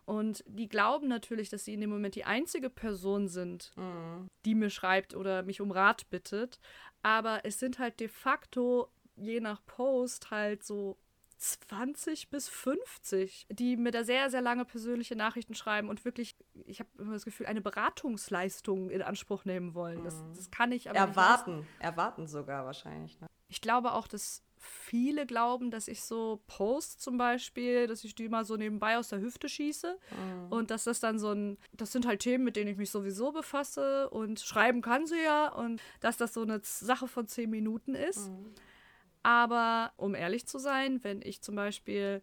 [0.07, 4.29] Und die glauben natürlich, dass sie in dem Moment die einzige Person sind, mhm.
[4.47, 6.61] die mir schreibt oder mich um Rat bittet.
[7.03, 10.99] Aber es sind halt de facto je nach Post halt so
[11.37, 16.81] 20 bis 50, die mir da sehr, sehr lange persönliche Nachrichten schreiben und wirklich, ich
[16.81, 20.05] habe immer das Gefühl, eine Beratungsleistung in Anspruch nehmen wollen.
[20.05, 20.35] Das, mhm.
[20.35, 23.21] das kann ich aber erwarten, nicht erwarten sogar wahrscheinlich.
[23.21, 23.27] Ne?
[23.49, 28.31] Ich glaube auch, dass viele glauben, dass ich so Posts zum Beispiel, dass ich die
[28.31, 30.53] mal so nebenbei aus der Hüfte schieße mhm.
[30.53, 33.33] und dass das dann so ein, das sind halt Themen, mit denen ich mich sowieso
[33.33, 37.95] befasse und schreiben kann sie ja und dass das so eine Sache von zehn Minuten
[37.95, 38.31] ist.
[38.31, 38.55] Mhm.
[39.25, 42.23] Aber um ehrlich zu sein, wenn ich zum Beispiel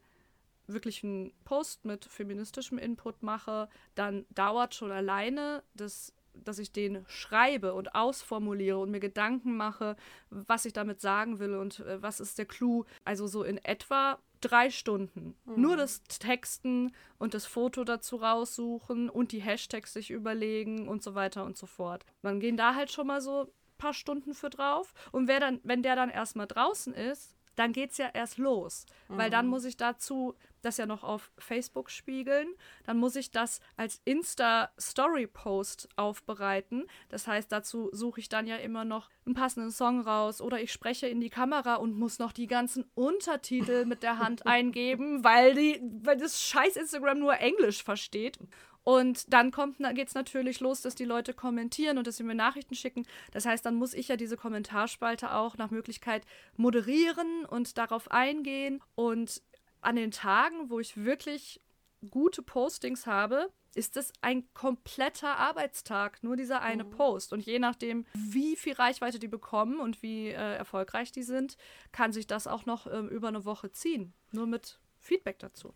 [0.68, 7.04] wirklich einen Post mit feministischem Input mache, dann dauert schon alleine das dass ich den
[7.08, 9.98] schreibe und ausformuliere und mir Gedanken mache,
[10.30, 12.86] was ich damit sagen will und äh, was ist der Clou.
[13.04, 15.36] Also so in etwa drei Stunden.
[15.46, 15.62] Mhm.
[15.62, 21.16] Nur das Texten und das Foto dazu raussuchen und die Hashtags sich überlegen und so
[21.16, 22.06] weiter und so fort.
[22.22, 23.52] Dann gehen da halt schon mal so
[23.82, 24.94] paar Stunden für drauf.
[25.12, 28.86] Und wer dann, wenn der dann erstmal draußen ist, dann geht es ja erst los.
[29.10, 29.18] Mhm.
[29.18, 29.52] Weil dann mhm.
[29.52, 32.48] muss ich dazu das ja noch auf Facebook spiegeln.
[32.86, 36.86] Dann muss ich das als Insta-Story-Post aufbereiten.
[37.10, 40.72] Das heißt, dazu suche ich dann ja immer noch einen passenden Song raus oder ich
[40.72, 45.56] spreche in die Kamera und muss noch die ganzen Untertitel mit der Hand eingeben, weil,
[45.56, 48.38] die, weil das scheiß Instagram nur Englisch versteht.
[48.84, 52.36] Und dann kommt, geht es natürlich los, dass die Leute kommentieren und dass sie mir
[52.36, 53.06] Nachrichten schicken.
[53.32, 56.24] Das heißt, dann muss ich ja diese Kommentarspalte auch nach Möglichkeit
[56.58, 58.82] moderieren und darauf eingehen.
[58.96, 59.42] Und
[59.82, 61.62] an den Tagen, wo ich wirklich
[62.10, 66.90] gute Postings habe, ist es ein kompletter Arbeitstag, nur dieser eine mhm.
[66.90, 67.34] Post.
[67.34, 71.56] Und je nachdem, wie viel Reichweite die bekommen und wie äh, erfolgreich die sind,
[71.92, 74.14] kann sich das auch noch ähm, über eine Woche ziehen.
[74.32, 75.74] Nur mit Feedback dazu.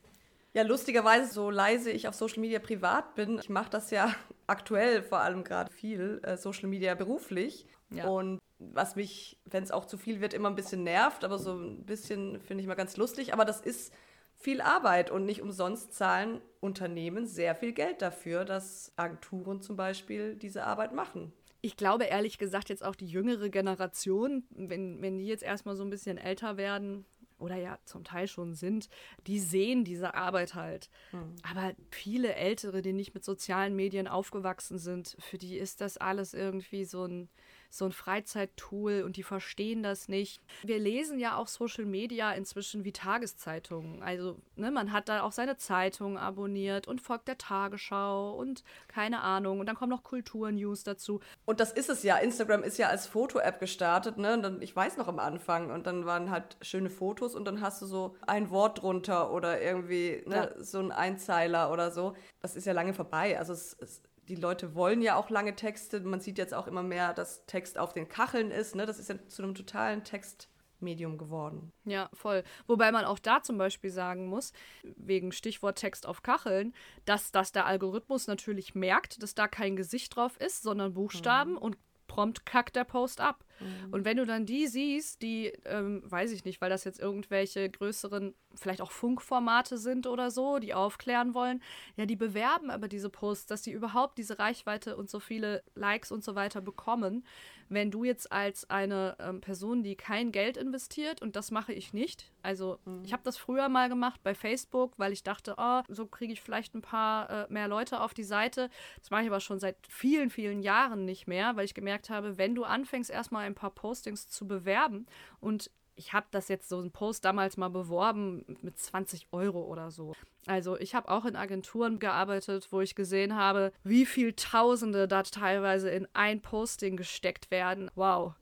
[0.56, 4.16] Ja, lustigerweise, so leise ich auf Social Media privat bin, ich mache das ja
[4.48, 7.68] aktuell vor allem gerade viel, äh, Social Media beruflich.
[7.90, 8.08] Ja.
[8.08, 11.54] Und was mich, wenn es auch zu viel wird, immer ein bisschen nervt, aber so
[11.54, 13.34] ein bisschen finde ich mal ganz lustig.
[13.34, 13.94] Aber das ist
[14.38, 20.38] viel Arbeit und nicht umsonst zahlen Unternehmen sehr viel Geld dafür, dass Agenturen zum Beispiel
[20.38, 21.34] diese Arbeit machen.
[21.60, 25.84] Ich glaube ehrlich gesagt jetzt auch die jüngere Generation, wenn, wenn die jetzt erstmal so
[25.84, 27.06] ein bisschen älter werden,
[27.38, 28.90] oder ja zum Teil schon sind,
[29.28, 30.90] die sehen diese Arbeit halt.
[31.12, 31.36] Mhm.
[31.44, 36.34] Aber viele Ältere, die nicht mit sozialen Medien aufgewachsen sind, für die ist das alles
[36.34, 37.30] irgendwie so ein
[37.70, 40.42] so ein Freizeittool und die verstehen das nicht.
[40.64, 44.02] Wir lesen ja auch Social Media inzwischen wie Tageszeitungen.
[44.02, 49.22] Also ne, man hat da auch seine Zeitung abonniert und folgt der Tagesschau und keine
[49.22, 49.60] Ahnung.
[49.60, 51.20] Und dann kommen noch Kulturnews dazu.
[51.46, 52.18] Und das ist es ja.
[52.18, 54.18] Instagram ist ja als Foto-App gestartet.
[54.18, 54.34] Ne?
[54.34, 55.72] Und dann, ich weiß noch am Anfang.
[55.72, 59.62] Und dann waren halt schöne Fotos und dann hast du so ein Wort drunter oder
[59.62, 60.64] irgendwie ne, ja.
[60.64, 62.16] so ein Einzeiler oder so.
[62.42, 63.38] Das ist ja lange vorbei.
[63.38, 66.00] Also es, es die Leute wollen ja auch lange Texte.
[66.02, 68.76] Man sieht jetzt auch immer mehr, dass Text auf den Kacheln ist.
[68.76, 68.86] Ne?
[68.86, 71.72] Das ist ja zu einem totalen Textmedium geworden.
[71.84, 72.44] Ja, voll.
[72.68, 74.52] Wobei man auch da zum Beispiel sagen muss,
[74.84, 76.74] wegen Stichwort Text auf Kacheln,
[77.06, 81.58] dass, dass der Algorithmus natürlich merkt, dass da kein Gesicht drauf ist, sondern Buchstaben mhm.
[81.58, 83.44] und prompt kackt der Post ab.
[83.60, 83.94] Mhm.
[83.94, 87.70] Und wenn du dann die siehst, die, ähm, weiß ich nicht, weil das jetzt irgendwelche
[87.70, 91.62] größeren, vielleicht auch Funkformate sind oder so, die aufklären wollen,
[91.98, 96.12] ja, die bewerben aber diese Posts, dass sie überhaupt diese Reichweite und so viele Likes
[96.12, 97.24] und so weiter bekommen
[97.70, 101.94] wenn du jetzt als eine ähm, Person, die kein Geld investiert, und das mache ich
[101.94, 103.04] nicht, also mhm.
[103.04, 106.42] ich habe das früher mal gemacht bei Facebook, weil ich dachte, oh, so kriege ich
[106.42, 108.70] vielleicht ein paar äh, mehr Leute auf die Seite.
[109.00, 112.38] Das mache ich aber schon seit vielen, vielen Jahren nicht mehr, weil ich gemerkt habe,
[112.38, 115.06] wenn du anfängst, erstmal ein paar Postings zu bewerben
[115.40, 119.92] und ich habe das jetzt so einen Post damals mal beworben mit 20 Euro oder
[119.92, 120.14] so.
[120.46, 125.24] Also ich habe auch in Agenturen gearbeitet, wo ich gesehen habe, wie viel Tausende da
[125.24, 127.90] teilweise in ein Posting gesteckt werden.
[127.96, 128.34] Wow.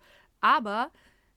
[0.42, 0.90] Aber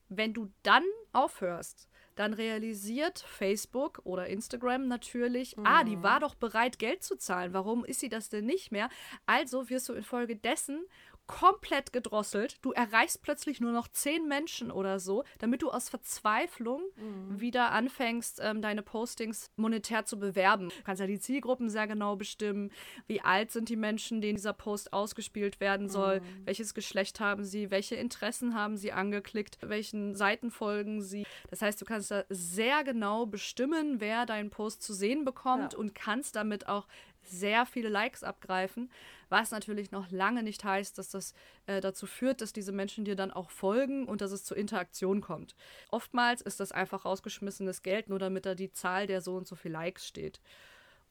[0.09, 1.87] wenn du dann aufhörst,
[2.17, 5.65] dann realisiert Facebook oder Instagram natürlich, mhm.
[5.65, 7.53] ah, die war doch bereit, Geld zu zahlen.
[7.53, 8.89] Warum ist sie das denn nicht mehr?
[9.25, 10.83] Also wirst du infolgedessen
[11.27, 12.57] komplett gedrosselt.
[12.61, 17.39] Du erreichst plötzlich nur noch zehn Menschen oder so, damit du aus Verzweiflung mhm.
[17.39, 20.69] wieder anfängst, ähm, deine Postings monetär zu bewerben.
[20.69, 22.71] Du kannst ja die Zielgruppen sehr genau bestimmen.
[23.07, 26.21] Wie alt sind die Menschen, denen dieser Post ausgespielt werden soll?
[26.21, 26.45] Mhm.
[26.45, 27.69] Welches Geschlecht haben sie?
[27.71, 29.57] Welche Interessen haben sie angeklickt?
[29.61, 31.25] Welchen Seiten folgen sie?
[31.49, 35.79] Das heißt, du kannst da sehr genau bestimmen, wer deinen Post zu sehen bekommt ja.
[35.79, 36.87] und kannst damit auch
[37.29, 38.91] sehr viele Likes abgreifen,
[39.29, 41.33] was natürlich noch lange nicht heißt, dass das
[41.65, 45.21] äh, dazu führt, dass diese Menschen dir dann auch folgen und dass es zur Interaktion
[45.21, 45.55] kommt.
[45.89, 49.55] Oftmals ist das einfach rausgeschmissenes Geld, nur damit da die Zahl der so und so
[49.55, 50.39] viel Likes steht.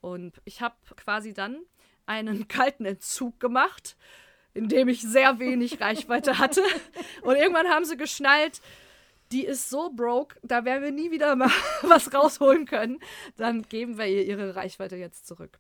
[0.01, 1.61] Und ich habe quasi dann
[2.07, 3.97] einen kalten Entzug gemacht,
[4.55, 6.63] in dem ich sehr wenig Reichweite hatte.
[7.23, 8.61] Und irgendwann haben sie geschnallt,
[9.33, 11.51] die ist so broke, da werden wir nie wieder mal
[11.83, 13.01] was rausholen können.
[13.37, 15.59] Dann geben wir ihr ihre Reichweite jetzt zurück.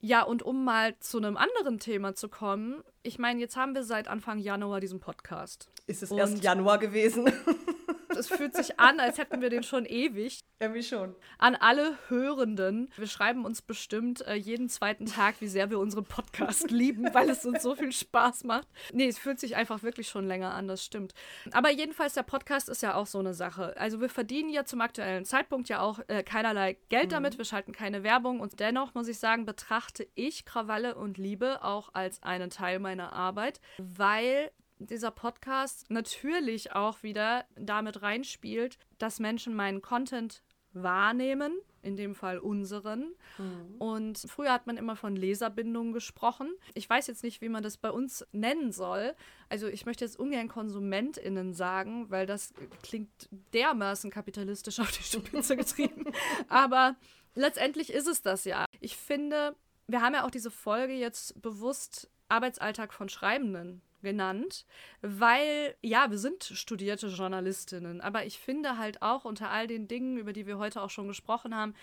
[0.00, 3.82] Ja, und um mal zu einem anderen Thema zu kommen, ich meine, jetzt haben wir
[3.82, 5.70] seit Anfang Januar diesen Podcast.
[5.86, 7.32] Ist es und erst Januar gewesen?
[8.16, 10.40] es fühlt sich an, als hätten wir den schon ewig.
[10.58, 11.14] Irgendwie schon.
[11.38, 12.90] An alle Hörenden.
[12.96, 17.28] Wir schreiben uns bestimmt äh, jeden zweiten Tag, wie sehr wir unseren Podcast lieben, weil
[17.28, 18.66] es uns so viel Spaß macht.
[18.92, 21.12] Nee, es fühlt sich einfach wirklich schon länger an, das stimmt.
[21.52, 23.76] Aber jedenfalls, der Podcast ist ja auch so eine Sache.
[23.76, 27.10] Also wir verdienen ja zum aktuellen Zeitpunkt ja auch äh, keinerlei Geld mhm.
[27.10, 27.38] damit.
[27.38, 28.40] Wir schalten keine Werbung.
[28.40, 33.12] Und dennoch muss ich sagen, betrachte ich Krawalle und Liebe auch als einen Teil meiner
[33.12, 41.96] Arbeit, weil dieser Podcast natürlich auch wieder damit reinspielt, dass Menschen meinen Content wahrnehmen, in
[41.96, 43.14] dem Fall unseren.
[43.38, 43.76] Mhm.
[43.78, 46.52] Und früher hat man immer von Leserbindungen gesprochen.
[46.74, 49.14] Ich weiß jetzt nicht, wie man das bei uns nennen soll.
[49.48, 52.52] Also ich möchte jetzt ungern KonsumentInnen sagen, weil das
[52.82, 56.12] klingt dermaßen kapitalistisch auf die Spitze getrieben.
[56.48, 56.96] Aber
[57.34, 58.66] letztendlich ist es das ja.
[58.80, 59.56] Ich finde,
[59.86, 64.64] wir haben ja auch diese Folge jetzt bewusst Arbeitsalltag von Schreibenden genannt,
[65.02, 70.16] weil, ja, wir sind studierte Journalistinnen, aber ich finde halt auch unter all den Dingen,
[70.16, 71.74] über die wir heute auch schon gesprochen haben,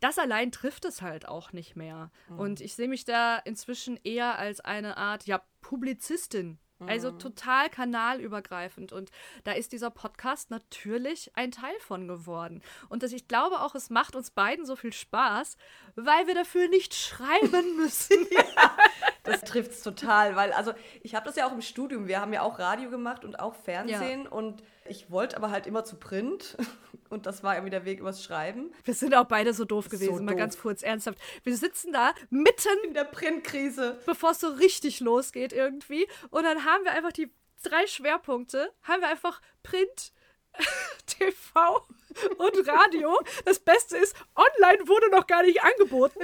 [0.00, 2.10] das allein trifft es halt auch nicht mehr.
[2.28, 2.38] Mhm.
[2.38, 6.58] Und ich sehe mich da inzwischen eher als eine Art, ja, Publizistin.
[6.78, 7.18] Also mhm.
[7.18, 8.92] total kanalübergreifend.
[8.92, 9.10] Und
[9.44, 12.62] da ist dieser Podcast natürlich ein Teil von geworden.
[12.90, 15.56] Und dass ich glaube auch, es macht uns beiden so viel Spaß,
[15.96, 18.26] weil wir dafür nicht schreiben müssen.
[18.30, 18.76] ja.
[19.24, 20.72] Das trifft es total, weil, also
[21.02, 23.56] ich habe das ja auch im Studium, wir haben ja auch Radio gemacht und auch
[23.56, 24.30] Fernsehen ja.
[24.30, 26.56] und ich wollte aber halt immer zu Print
[27.08, 28.72] und das war irgendwie der Weg übers Schreiben.
[28.84, 30.38] Wir sind auch beide so doof gewesen, so mal doof.
[30.38, 31.18] ganz kurz ernsthaft.
[31.42, 36.64] Wir sitzen da mitten in der Printkrise, bevor es so richtig losgeht irgendwie und dann
[36.64, 37.32] haben wir einfach die
[37.64, 40.12] drei Schwerpunkte, haben wir einfach Print,
[41.06, 41.84] TV
[42.38, 43.18] und Radio.
[43.44, 46.20] Das Beste ist, online wurde noch gar nicht angeboten.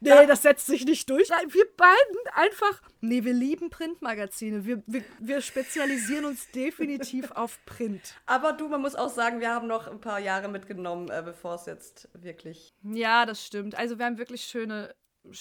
[0.00, 1.28] Nee, das setzt sich nicht durch.
[1.28, 4.64] Wir beiden einfach, nee, wir lieben Printmagazine.
[4.64, 8.14] Wir, wir, wir spezialisieren uns definitiv auf Print.
[8.26, 11.54] Aber du, man muss auch sagen, wir haben noch ein paar Jahre mitgenommen, äh, bevor
[11.54, 12.72] es jetzt wirklich.
[12.82, 13.76] Ja, das stimmt.
[13.76, 14.94] Also wir haben wirklich schöne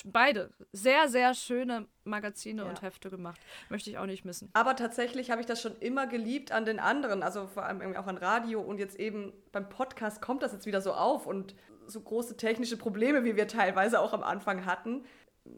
[0.05, 2.69] beide sehr, sehr schöne Magazine ja.
[2.69, 3.39] und Hefte gemacht.
[3.69, 4.49] Möchte ich auch nicht missen.
[4.53, 8.07] Aber tatsächlich habe ich das schon immer geliebt an den anderen, also vor allem auch
[8.07, 11.55] an Radio und jetzt eben beim Podcast kommt das jetzt wieder so auf und
[11.87, 15.05] so große technische Probleme, wie wir teilweise auch am Anfang hatten.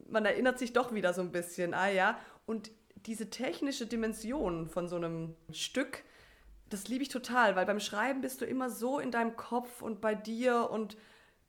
[0.07, 2.71] Man erinnert sich doch wieder so ein bisschen, ah ja, und
[3.05, 6.03] diese technische Dimension von so einem Stück,
[6.69, 10.01] das liebe ich total, weil beim Schreiben bist du immer so in deinem Kopf und
[10.01, 10.97] bei dir und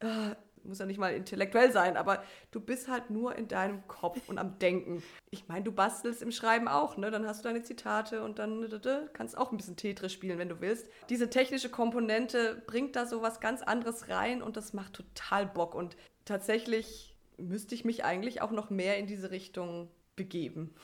[0.00, 4.28] äh, muss ja nicht mal intellektuell sein, aber du bist halt nur in deinem Kopf
[4.28, 5.02] und am Denken.
[5.30, 7.10] Ich meine, du bastelst im Schreiben auch, ne?
[7.10, 8.68] Dann hast du deine Zitate und dann
[9.12, 10.88] kannst auch ein bisschen Tetris spielen, wenn du willst.
[11.08, 15.74] Diese technische Komponente bringt da so was ganz anderes rein und das macht total Bock.
[15.74, 20.74] Und tatsächlich müsste ich mich eigentlich auch noch mehr in diese Richtung begeben.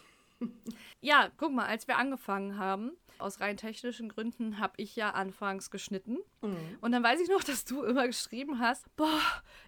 [1.03, 5.71] Ja, guck mal, als wir angefangen haben, aus rein technischen Gründen habe ich ja anfangs
[5.71, 6.19] geschnitten.
[6.43, 6.79] Mhm.
[6.81, 9.21] Und dann weiß ich noch, dass du immer geschrieben hast, boah,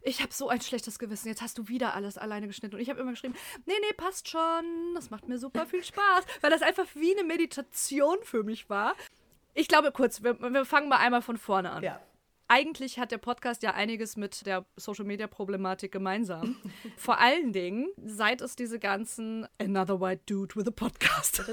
[0.03, 2.77] ich habe so ein schlechtes Gewissen, jetzt hast du wieder alles alleine geschnitten.
[2.77, 3.35] Und ich habe immer geschrieben,
[3.67, 7.25] nee, nee, passt schon, das macht mir super viel Spaß, weil das einfach wie eine
[7.25, 8.95] Meditation für mich war.
[9.55, 11.83] Ich glaube, kurz, wir, wir fangen mal einmal von vorne an.
[11.83, 12.01] Ja
[12.53, 16.57] eigentlich hat der Podcast ja einiges mit der Social Media Problematik gemeinsam.
[16.99, 21.39] Vor allen Dingen, seit es diese ganzen Another White Dude with a Podcast.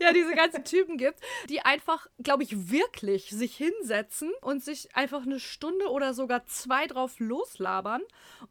[0.00, 5.26] ja, diese ganzen Typen gibt, die einfach, glaube ich, wirklich sich hinsetzen und sich einfach
[5.26, 8.00] eine Stunde oder sogar zwei drauf loslabern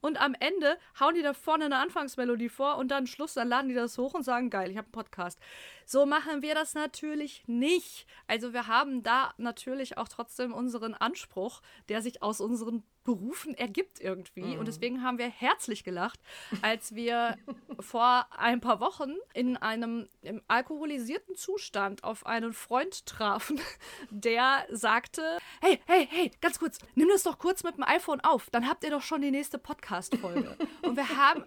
[0.01, 3.69] und am Ende hauen die da vorne eine Anfangsmelodie vor und dann Schluss, dann laden
[3.69, 5.39] die das hoch und sagen, geil, ich habe einen Podcast.
[5.87, 8.07] So machen wir das natürlich nicht.
[8.27, 14.01] Also wir haben da natürlich auch trotzdem unseren Anspruch, der sich aus unseren Berufen ergibt
[14.01, 14.55] irgendwie.
[14.55, 14.59] Mhm.
[14.59, 16.19] Und deswegen haben wir herzlich gelacht,
[16.61, 17.37] als wir
[17.79, 20.09] vor ein paar Wochen in einem
[20.47, 23.61] alkoholisierten Zustand auf einen Freund trafen,
[24.09, 28.49] der sagte: Hey, hey, hey, ganz kurz, nimm das doch kurz mit dem iPhone auf,
[28.49, 30.57] dann habt ihr doch schon die nächste Podcast-Folge.
[30.81, 31.45] Und wir haben,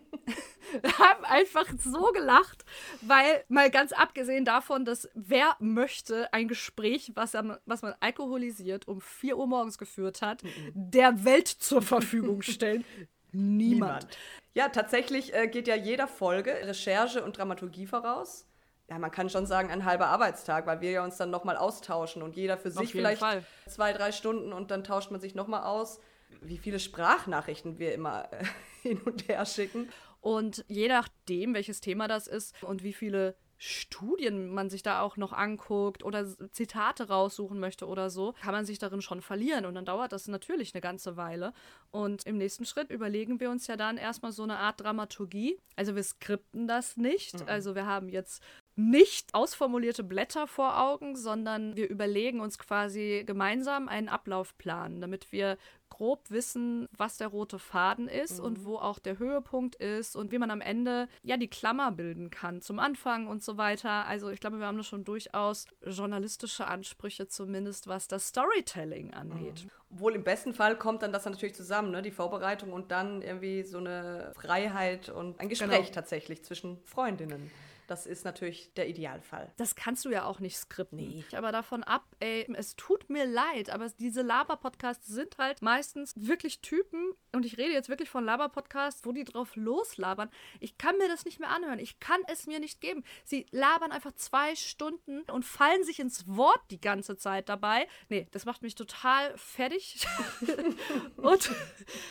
[0.99, 2.65] haben einfach so gelacht,
[3.01, 8.87] weil mal ganz abgesehen davon, dass wer möchte ein Gespräch, was, er, was man alkoholisiert
[8.87, 10.73] um 4 Uhr morgens geführt hat, mhm.
[10.75, 12.85] der Welt zur Verfügung stellen?
[13.33, 13.71] Niemand.
[13.73, 14.19] Niemand.
[14.55, 18.47] Ja, tatsächlich äh, geht ja jeder Folge Recherche und Dramaturgie voraus.
[18.89, 22.23] Ja, man kann schon sagen, ein halber Arbeitstag, weil wir ja uns dann nochmal austauschen
[22.23, 23.45] und jeder für sich vielleicht Fall.
[23.67, 26.01] zwei, drei Stunden und dann tauscht man sich nochmal aus.
[26.41, 28.45] Wie viele Sprachnachrichten wir immer äh,
[28.83, 29.91] hin und her schicken.
[30.21, 35.17] Und je nachdem, welches Thema das ist und wie viele Studien man sich da auch
[35.17, 39.67] noch anguckt oder Zitate raussuchen möchte oder so, kann man sich darin schon verlieren.
[39.67, 41.53] Und dann dauert das natürlich eine ganze Weile.
[41.91, 45.59] Und im nächsten Schritt überlegen wir uns ja dann erstmal so eine Art Dramaturgie.
[45.75, 47.41] Also wir skripten das nicht.
[47.41, 47.49] Mhm.
[47.49, 48.43] Also wir haben jetzt
[48.79, 55.59] nicht ausformulierte Blätter vor Augen, sondern wir überlegen uns quasi gemeinsam einen Ablaufplan, damit wir
[55.89, 58.45] grob wissen, was der rote Faden ist mhm.
[58.45, 62.31] und wo auch der Höhepunkt ist und wie man am Ende ja die Klammer bilden
[62.31, 64.07] kann zum Anfang und so weiter.
[64.07, 69.65] Also ich glaube, wir haben da schon durchaus journalistische Ansprüche, zumindest was das Storytelling angeht.
[69.65, 69.71] Mhm.
[69.91, 72.01] Obwohl im besten Fall kommt dann das natürlich zusammen, ne?
[72.01, 75.95] die Vorbereitung und dann irgendwie so eine Freiheit und ein Gespräch genau.
[75.95, 77.51] tatsächlich zwischen Freundinnen.
[77.89, 79.51] Das ist natürlich der Idealfall.
[79.57, 80.99] Das kannst du ja auch nicht skripten.
[80.99, 81.25] Nee.
[81.35, 86.61] Aber davon ab, ey, es tut mir leid, aber diese Laber-Podcasts sind halt meistens wirklich
[86.61, 90.31] Typen, und ich rede jetzt wirklich von Laber-Podcasts, wo die drauf loslabern.
[90.61, 91.79] Ich kann mir das nicht mehr anhören.
[91.79, 93.05] Ich kann es mir nicht geben.
[93.25, 97.87] Sie labern einfach zwei Stunden und fallen sich ins Wort die ganze Zeit dabei.
[98.09, 100.07] Nee, das macht mich total fertig.
[101.17, 101.51] und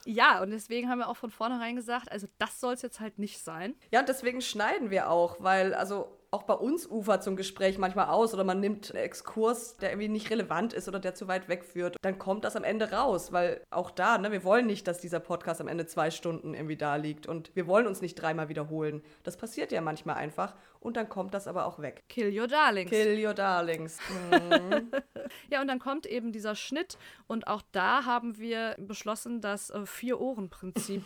[0.04, 3.18] ja, und deswegen haben wir auch von vornherein gesagt, also das soll es jetzt halt
[3.18, 3.74] nicht sein.
[3.92, 7.78] Ja, und deswegen schneiden wir auch, weil weil also auch bei uns ufert zum Gespräch
[7.78, 11.26] manchmal aus oder man nimmt einen Exkurs, der irgendwie nicht relevant ist oder der zu
[11.26, 14.86] weit wegführt, dann kommt das am Ende raus, weil auch da, ne, wir wollen nicht,
[14.86, 18.14] dass dieser Podcast am Ende zwei Stunden irgendwie da liegt und wir wollen uns nicht
[18.14, 19.02] dreimal wiederholen.
[19.22, 22.04] Das passiert ja manchmal einfach und dann kommt das aber auch weg.
[22.08, 22.90] Kill your darlings.
[22.90, 23.98] Kill your darlings.
[24.30, 24.90] Mhm.
[25.50, 29.86] ja, und dann kommt eben dieser Schnitt und auch da haben wir beschlossen, das äh,
[29.86, 31.02] Vier-Ohren-Prinzip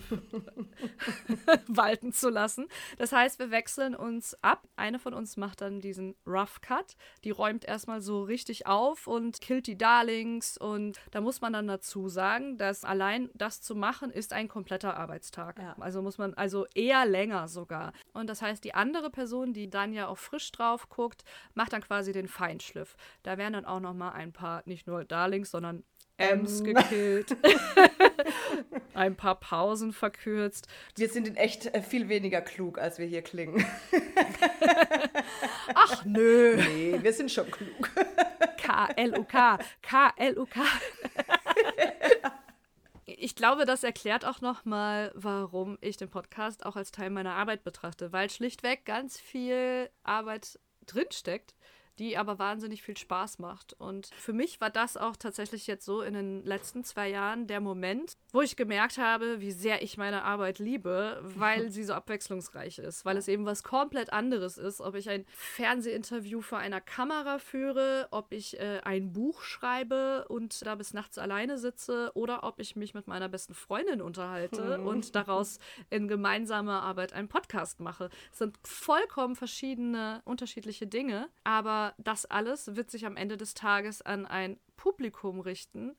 [1.68, 2.68] walten zu lassen.
[2.99, 4.68] Das heißt, wir wechseln uns ab.
[4.77, 6.97] Eine von uns macht dann diesen Rough Cut.
[7.25, 10.59] Die räumt erstmal so richtig auf und killt die Darlings.
[10.59, 14.97] Und da muss man dann dazu sagen, dass allein das zu machen, ist ein kompletter
[14.97, 15.59] Arbeitstag.
[15.59, 15.77] Ja.
[15.81, 17.93] Also muss man, also eher länger sogar.
[18.12, 21.83] Und das heißt, die andere Person, die dann ja auch frisch drauf guckt, macht dann
[21.83, 22.97] quasi den Feinschliff.
[23.23, 25.85] Da werden dann auch noch mal ein paar, nicht nur Darlings, sondern
[26.19, 26.75] Ems ähm.
[26.75, 27.37] gekillt.
[28.95, 30.69] ein paar Pausen verkürzt.
[30.97, 33.65] Wir sind in echt äh, viel weniger klug, als wir hier klingen.
[35.75, 36.57] Ach nö.
[36.57, 37.91] Nee, wir sind schon klug.
[38.59, 39.59] K-L-U-K.
[39.83, 40.61] K-L-U-K.
[43.25, 47.62] Ich glaube, das erklärt auch nochmal, warum ich den Podcast auch als Teil meiner Arbeit
[47.62, 51.55] betrachte, weil schlichtweg ganz viel Arbeit drinsteckt
[52.03, 53.74] die aber wahnsinnig viel Spaß macht.
[53.74, 57.61] Und für mich war das auch tatsächlich jetzt so in den letzten zwei Jahren der
[57.61, 62.78] Moment, wo ich gemerkt habe, wie sehr ich meine Arbeit liebe, weil sie so abwechslungsreich
[62.78, 67.38] ist, weil es eben was komplett anderes ist, ob ich ein Fernsehinterview vor einer Kamera
[67.38, 72.59] führe, ob ich äh, ein Buch schreibe und da bis nachts alleine sitze oder ob
[72.59, 74.86] ich mich mit meiner besten Freundin unterhalte mhm.
[74.88, 78.09] und daraus in gemeinsamer Arbeit einen Podcast mache.
[78.32, 84.03] Es sind vollkommen verschiedene, unterschiedliche Dinge, aber das alles wird sich am Ende des Tages
[84.03, 85.97] an ein Publikum richten.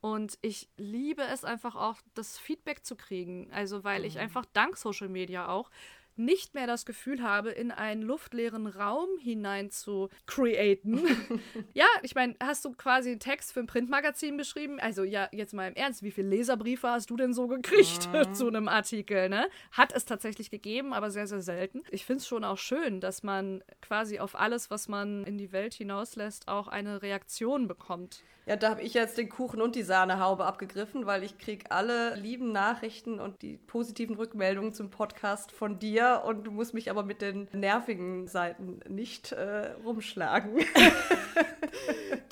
[0.00, 3.50] Und ich liebe es einfach auch, das Feedback zu kriegen.
[3.52, 4.20] Also, weil ich mhm.
[4.20, 5.70] einfach dank Social Media auch
[6.18, 11.00] nicht mehr das Gefühl habe, in einen luftleeren Raum hinein zu createn.
[11.74, 14.80] ja, ich meine, hast du quasi einen Text für ein Printmagazin beschrieben?
[14.80, 18.34] Also ja, jetzt mal im Ernst, wie viele Leserbriefe hast du denn so gekriegt mhm.
[18.34, 19.28] zu einem Artikel?
[19.28, 19.48] Ne?
[19.72, 21.82] Hat es tatsächlich gegeben, aber sehr, sehr selten.
[21.90, 25.52] Ich finde es schon auch schön, dass man quasi auf alles, was man in die
[25.52, 28.22] Welt hinauslässt, auch eine Reaktion bekommt.
[28.48, 32.14] Ja, da habe ich jetzt den Kuchen und die Sahnehaube abgegriffen, weil ich kriege alle
[32.14, 37.02] lieben Nachrichten und die positiven Rückmeldungen zum Podcast von dir und du musst mich aber
[37.02, 40.60] mit den nervigen Seiten nicht äh, rumschlagen.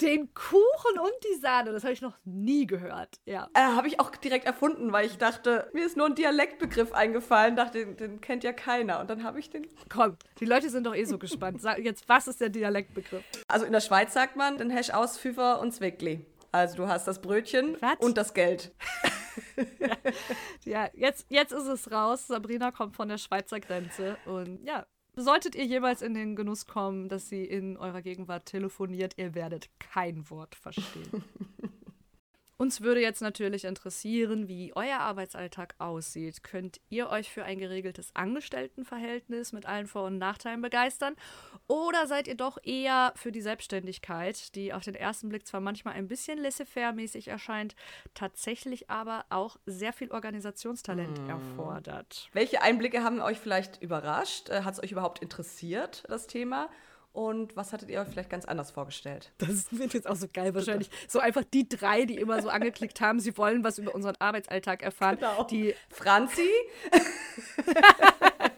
[0.01, 3.20] den Kuchen und die Sahne, das habe ich noch nie gehört.
[3.24, 3.49] Ja.
[3.55, 7.57] Äh, habe ich auch direkt erfunden, weil ich dachte, mir ist nur ein Dialektbegriff eingefallen,
[7.57, 9.66] dachte, den, den kennt ja keiner und dann habe ich den.
[9.89, 11.61] Komm, die Leute sind doch eh so gespannt.
[11.61, 13.24] Sag jetzt, was ist der Dialektbegriff?
[13.49, 16.24] Also in der Schweiz sagt man den Hash aus Pfiffer und Zweckli.
[16.55, 17.97] Also du hast das Brötchen Was?
[17.99, 18.72] und das Geld.
[19.80, 19.97] ja,
[20.64, 22.28] ja, jetzt, jetzt ist es raus.
[22.28, 24.16] Sabrina kommt von der Schweizer Grenze.
[24.24, 29.14] Und ja, solltet ihr jemals in den Genuss kommen, dass sie in eurer Gegenwart telefoniert,
[29.16, 31.24] ihr werdet kein Wort verstehen.
[32.57, 36.44] Uns würde jetzt natürlich interessieren, wie euer Arbeitsalltag aussieht.
[36.44, 41.16] Könnt ihr euch für ein geregeltes Angestelltenverhältnis mit allen Vor- und Nachteilen begeistern?
[41.66, 45.94] Oder seid ihr doch eher für die Selbstständigkeit, die auf den ersten Blick zwar manchmal
[45.94, 47.74] ein bisschen laissez-faire-mäßig erscheint,
[48.14, 51.30] tatsächlich aber auch sehr viel Organisationstalent hm.
[51.30, 52.28] erfordert?
[52.32, 54.48] Welche Einblicke haben euch vielleicht überrascht?
[54.48, 56.68] Äh, Hat es euch überhaupt interessiert, das Thema?
[57.14, 59.30] Und was hattet ihr euch vielleicht ganz anders vorgestellt?
[59.38, 60.90] Das ich jetzt auch so geil wahrscheinlich.
[61.06, 64.82] So einfach die drei, die immer so angeklickt haben, sie wollen was über unseren Arbeitsalltag
[64.82, 65.18] erfahren.
[65.20, 65.44] Genau.
[65.44, 66.50] Die Franzi.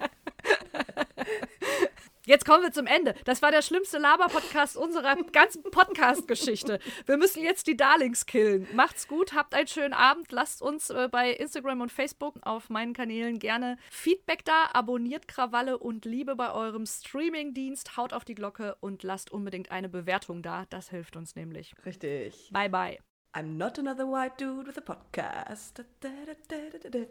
[2.27, 3.15] Jetzt kommen wir zum Ende.
[3.25, 6.81] Das war der schlimmste Laber-Podcast unserer ganzen Podcast-Geschichte.
[7.07, 8.67] Wir müssen jetzt die Darlings killen.
[8.75, 10.33] Macht's gut, habt einen schönen Abend.
[10.33, 14.71] Lasst uns äh, bei Instagram und Facebook auf meinen Kanälen gerne Feedback da.
[14.73, 17.97] Abonniert Krawalle und Liebe bei eurem Streaming-Dienst.
[17.97, 20.65] Haut auf die Glocke und lasst unbedingt eine Bewertung da.
[20.69, 21.77] Das hilft uns nämlich.
[21.87, 22.51] Richtig.
[22.53, 22.99] Bye, bye.
[23.35, 25.79] I'm not another white dude with a podcast.
[25.79, 26.09] Da,
[26.49, 26.59] da,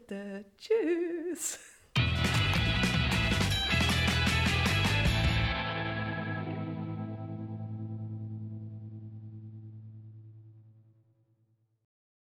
[0.07, 1.57] da, Tschüss.